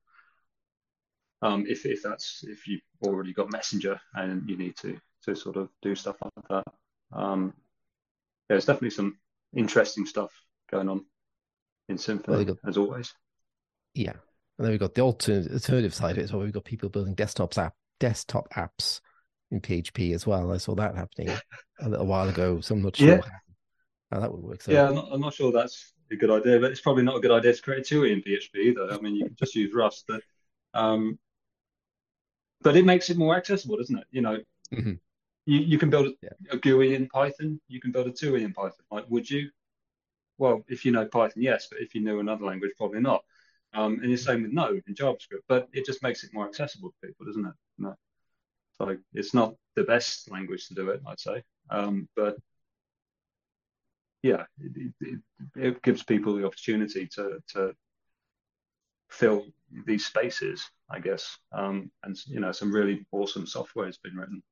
[1.41, 5.58] Um, if if that's if you've already got Messenger and you need to to sort
[5.58, 6.64] of do stuff like that.
[7.12, 7.54] Um,
[8.50, 9.18] there's definitely some
[9.54, 10.32] interesting stuff
[10.72, 11.06] going on
[11.89, 13.14] in well, got, as always.
[13.93, 14.14] Yeah,
[14.58, 16.43] and then we've got the alternative side of it as well.
[16.43, 19.02] We've got people building desktops app, desktop apps
[19.52, 20.52] in PHP as well.
[20.52, 21.30] I saw that happening
[21.82, 23.22] a little while ago, so I'm not sure yeah.
[24.12, 24.62] how, that would work.
[24.62, 24.72] So.
[24.72, 27.20] Yeah, I'm not, I'm not, sure that's a good idea, but it's probably not a
[27.20, 28.91] good idea to create a TUI in PHP either.
[28.91, 30.22] I mean, you can just use Rust, but
[30.74, 31.18] um,
[32.62, 34.06] but it makes it more accessible, doesn't it?
[34.12, 34.38] You know,
[34.74, 34.93] mm-hmm.
[35.48, 36.30] You, you can build a, yeah.
[36.52, 37.60] a GUI in Python.
[37.70, 38.86] You can build a TUI in Python.
[38.91, 39.50] Like, would you?
[40.38, 43.24] Well, if you know Python, yes, but if you know another language, probably not.
[43.74, 46.89] Um, and the same with Node in JavaScript, but it just makes it more accessible
[46.89, 47.54] to people, doesn't it?
[47.78, 47.95] No.
[48.80, 51.43] So it's not the best language to do it, I'd say.
[51.69, 52.38] Um, but
[54.23, 55.19] yeah, it, it,
[55.55, 57.73] it, gives people the opportunity to to
[59.09, 59.45] fill
[59.86, 61.38] these spaces, I guess.
[61.51, 64.43] Um, and you know, some really awesome software has been written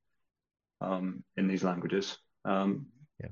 [0.80, 2.18] um, in these languages.
[2.44, 2.86] Um,
[3.20, 3.28] yeah,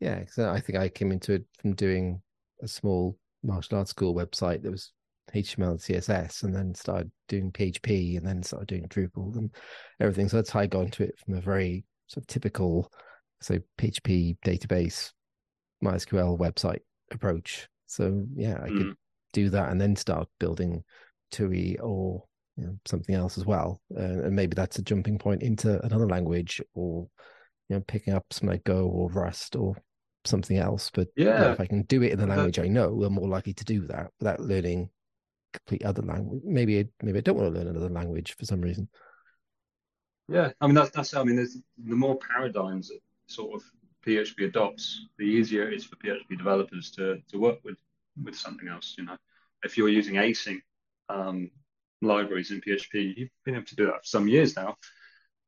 [0.00, 0.24] yeah.
[0.28, 2.20] So I think I came into it from doing
[2.62, 4.92] a small martial arts school website that was
[5.34, 9.50] HTML and CSS, and then started doing PHP, and then started doing Drupal and
[10.00, 10.28] everything.
[10.28, 12.90] So that's how I got into it from a very sort of typical,
[13.40, 15.12] say, PHP database,
[15.82, 17.68] MySQL website approach.
[17.86, 18.78] So yeah, I mm.
[18.78, 18.96] could
[19.32, 20.82] do that and then start building
[21.30, 22.24] TUI or
[22.56, 26.06] you know, something else as well, uh, and maybe that's a jumping point into another
[26.06, 27.08] language, or
[27.68, 29.74] you know, picking up some like Go or Rust or
[30.24, 30.90] something else.
[30.92, 33.14] But yeah, you know, if I can do it in the language I know, I'm
[33.14, 34.90] more likely to do that without learning
[35.54, 36.42] complete other language.
[36.44, 38.88] Maybe maybe I don't want to learn another language for some reason.
[40.28, 43.62] Yeah, I mean that's that's I mean there's the more paradigms that sort of
[44.06, 47.78] PHP adopts, the easier it is for PHP developers to to work with
[48.22, 48.94] with something else.
[48.98, 49.16] You know,
[49.64, 50.60] if you're using async
[51.08, 51.50] um,
[52.02, 54.76] libraries in PHP, you've been able to do that for some years now.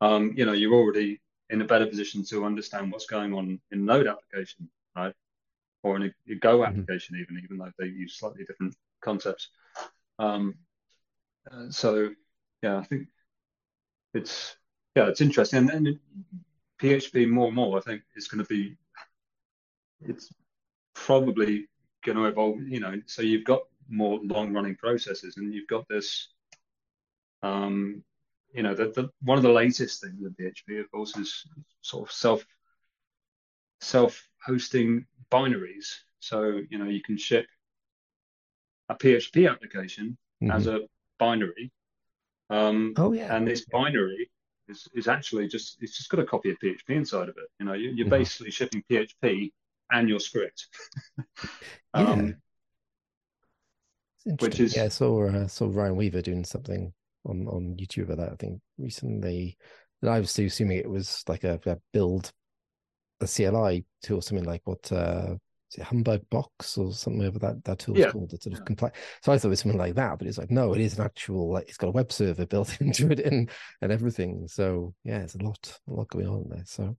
[0.01, 3.85] Um, you know, you're already in a better position to understand what's going on in
[3.85, 5.15] Node application, right?
[5.83, 6.81] Or in a, a Go mm-hmm.
[6.81, 9.49] application, even even though they use slightly different concepts.
[10.19, 10.55] Um,
[11.51, 12.11] uh, so
[12.63, 13.09] yeah, I think
[14.15, 14.57] it's
[14.95, 15.99] yeah, it's interesting, and,
[16.81, 18.77] PHP more and more, I think, is going to be
[20.03, 20.31] it's
[20.95, 21.69] probably
[22.05, 22.61] going to evolve.
[22.61, 26.29] You know, so you've got more long running processes, and you've got this
[27.43, 28.03] um,
[28.53, 31.47] you know, the, the, one of the latest things in PHP, of course, is
[31.83, 32.45] sort of self
[33.81, 35.87] self-hosting binaries.
[36.21, 37.47] So you know you can ship
[38.97, 40.51] a PHP application mm-hmm.
[40.51, 40.81] as a
[41.19, 41.73] binary.
[42.51, 43.35] Um, oh yeah.
[43.35, 44.31] And this binary
[44.69, 47.49] is, is actually just it's just got a copy of PHP inside of it.
[47.59, 48.11] You know, you, are mm-hmm.
[48.11, 49.53] basically shipping PHP
[49.91, 50.69] and your script.
[51.95, 52.37] um,
[54.41, 56.93] which is yeah, I saw uh, saw Ryan Weaver doing something
[57.25, 58.33] on on YouTube about that.
[58.33, 59.57] I think recently,
[60.03, 62.33] and I was assuming it was like a, a build
[63.21, 65.37] a CLI tool, something like what uh,
[65.71, 68.11] is it Humbug Box or something over that that tool yeah.
[68.11, 68.33] called.
[68.33, 68.89] It's sort of yeah.
[69.23, 71.05] So I thought it was something like that, but it's like no, it is an
[71.05, 73.51] actual like it's got a web server built into it and
[73.83, 74.47] and everything.
[74.49, 76.65] So yeah, it's a lot a lot going on there.
[76.67, 76.97] So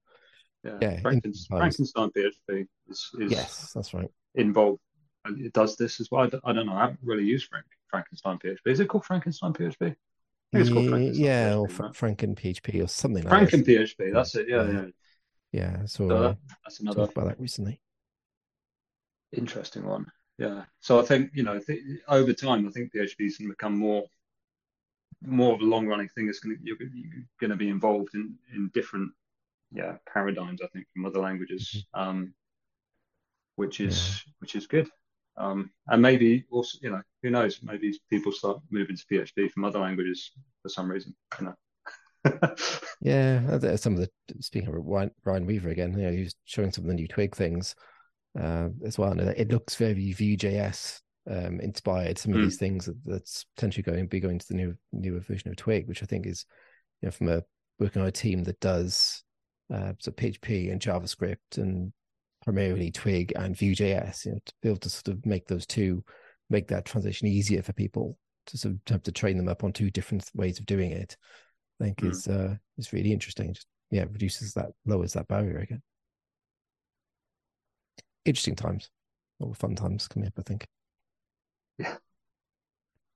[0.63, 4.09] yeah, yeah Frankenstein, Frankenstein PHP is, is yes, that's right.
[4.35, 4.81] Involved
[5.27, 6.23] and it does this as well.
[6.23, 6.73] I don't, I don't know.
[6.73, 8.57] I haven't really used Frank, Frankenstein PHP.
[8.65, 9.95] Is it called Frankenstein PHP?
[10.53, 11.93] it's called Frankenstein yeah, PHP, or Fra- right?
[11.93, 13.67] FrankenPHP or something like Franken that.
[13.67, 14.13] FrankenPHP.
[14.13, 14.47] That's it.
[14.49, 14.85] Yeah, yeah.
[15.51, 15.85] Yeah.
[15.85, 17.81] so, uh, that's another about that recently.
[19.33, 20.05] Interesting one.
[20.37, 20.63] Yeah.
[20.79, 24.03] So I think you know th- over time, I think going to become more
[25.25, 26.29] more of a long running thing.
[26.29, 29.11] It's going to you're, you're going to be involved in in different
[29.71, 30.61] yeah paradigms.
[30.63, 32.09] I think from other languages, mm-hmm.
[32.09, 32.33] um,
[33.55, 34.33] which is yeah.
[34.39, 34.89] which is good.
[35.37, 37.59] Um, and maybe also, you know, who knows?
[37.61, 40.31] Maybe people start moving to PHP from other languages
[40.63, 41.15] for some reason.
[41.39, 41.55] You know.
[43.01, 44.09] yeah, some of the
[44.39, 47.35] speaking of Ryan Weaver again, you know, he was showing some of the new Twig
[47.35, 47.75] things
[48.39, 49.11] uh, as well.
[49.11, 52.17] And it looks very Vue.js um, inspired.
[52.17, 52.43] Some of mm.
[52.43, 55.55] these things that, that's potentially going to be going to the new newer version of
[55.55, 56.45] Twig, which I think is,
[57.01, 57.43] you know, from a
[57.79, 59.23] working on a team that does
[59.73, 61.91] uh, so PHP and JavaScript and
[62.43, 66.03] primarily Twig and Vue.js, you know, to be able to sort of make those two,
[66.49, 68.17] make that transition easier for people
[68.47, 71.17] to sort of have to train them up on two different ways of doing it.
[71.79, 72.11] I think mm.
[72.11, 73.53] is uh, is really interesting.
[73.53, 75.81] Just yeah, reduces that, lowers that barrier again
[78.27, 78.89] interesting times
[79.39, 80.67] or fun times coming up, I think.
[81.77, 81.97] Yeah.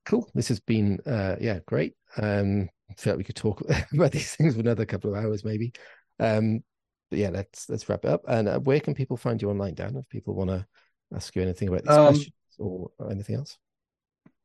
[0.06, 0.30] Cool.
[0.34, 1.94] This has been uh yeah, great.
[2.18, 3.62] Um I feel like we could talk
[3.94, 5.74] about these things for another couple of hours maybe.
[6.20, 6.64] Um
[7.12, 8.24] but yeah, let's let's wrap it up.
[8.28, 10.66] And uh, where can people find you online, Dan, if people want to
[11.14, 13.58] ask you anything about these um, questions or, or anything else?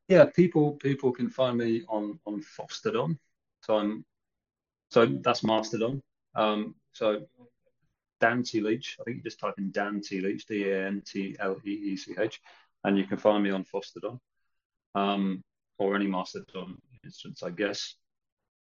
[0.08, 3.18] Yeah, people people can find me on on Fosstodon.
[3.62, 4.04] So I'm
[4.90, 6.02] so that's Mastodon.
[6.34, 7.26] Um, so
[8.20, 8.96] Dan T Leech.
[9.00, 11.70] I think you just type in Dan T Leech, D A N T L E
[11.70, 12.40] E C H,
[12.84, 14.18] and you can find me on Fosstodon
[14.94, 15.42] um,
[15.78, 17.94] or any Mastodon instance, I guess.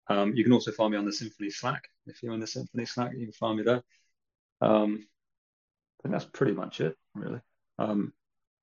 [0.08, 1.84] Um, you can also find me on the Symfony Slack.
[2.06, 3.82] If you're in the Symfony Slack, you can find me there.
[4.60, 5.06] Um,
[5.98, 7.40] I think that's pretty much it, really.
[7.78, 8.12] Um,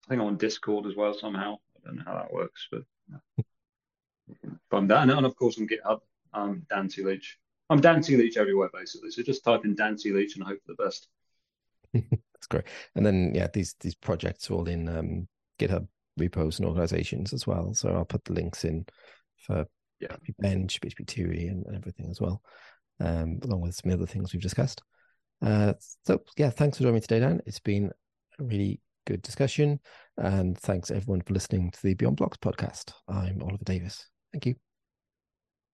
[0.06, 1.58] I think I'm on Discord as well somehow.
[1.76, 3.44] I don't know how that works, but yeah.
[4.70, 5.10] find that.
[5.10, 6.00] And of course on GitHub,
[6.34, 7.38] um, Dan T Leech.
[7.70, 9.11] I'm Dancing Leech everywhere basically.
[9.11, 11.07] So just type in Dancing Leech and hope for the best.
[11.93, 12.65] That's great.
[12.95, 15.28] And then yeah, these these projects are all in um,
[15.59, 15.88] GitHub
[16.18, 17.74] repos and organizations as well.
[17.74, 18.86] So I'll put the links in
[19.45, 19.65] for
[19.99, 20.15] yeah.
[20.39, 22.41] Bench, PHP Theory, and, and everything as well,
[22.99, 24.82] um, along with some other things we've discussed.
[25.41, 25.74] Uh,
[26.05, 27.41] so yeah, thanks for joining me today, Dan.
[27.45, 27.91] It's been
[28.39, 29.80] a really good discussion,
[30.18, 32.91] and thanks everyone for listening to the Beyond Blocks podcast.
[33.07, 34.05] I'm Oliver Davies.
[34.34, 34.66] Thank you.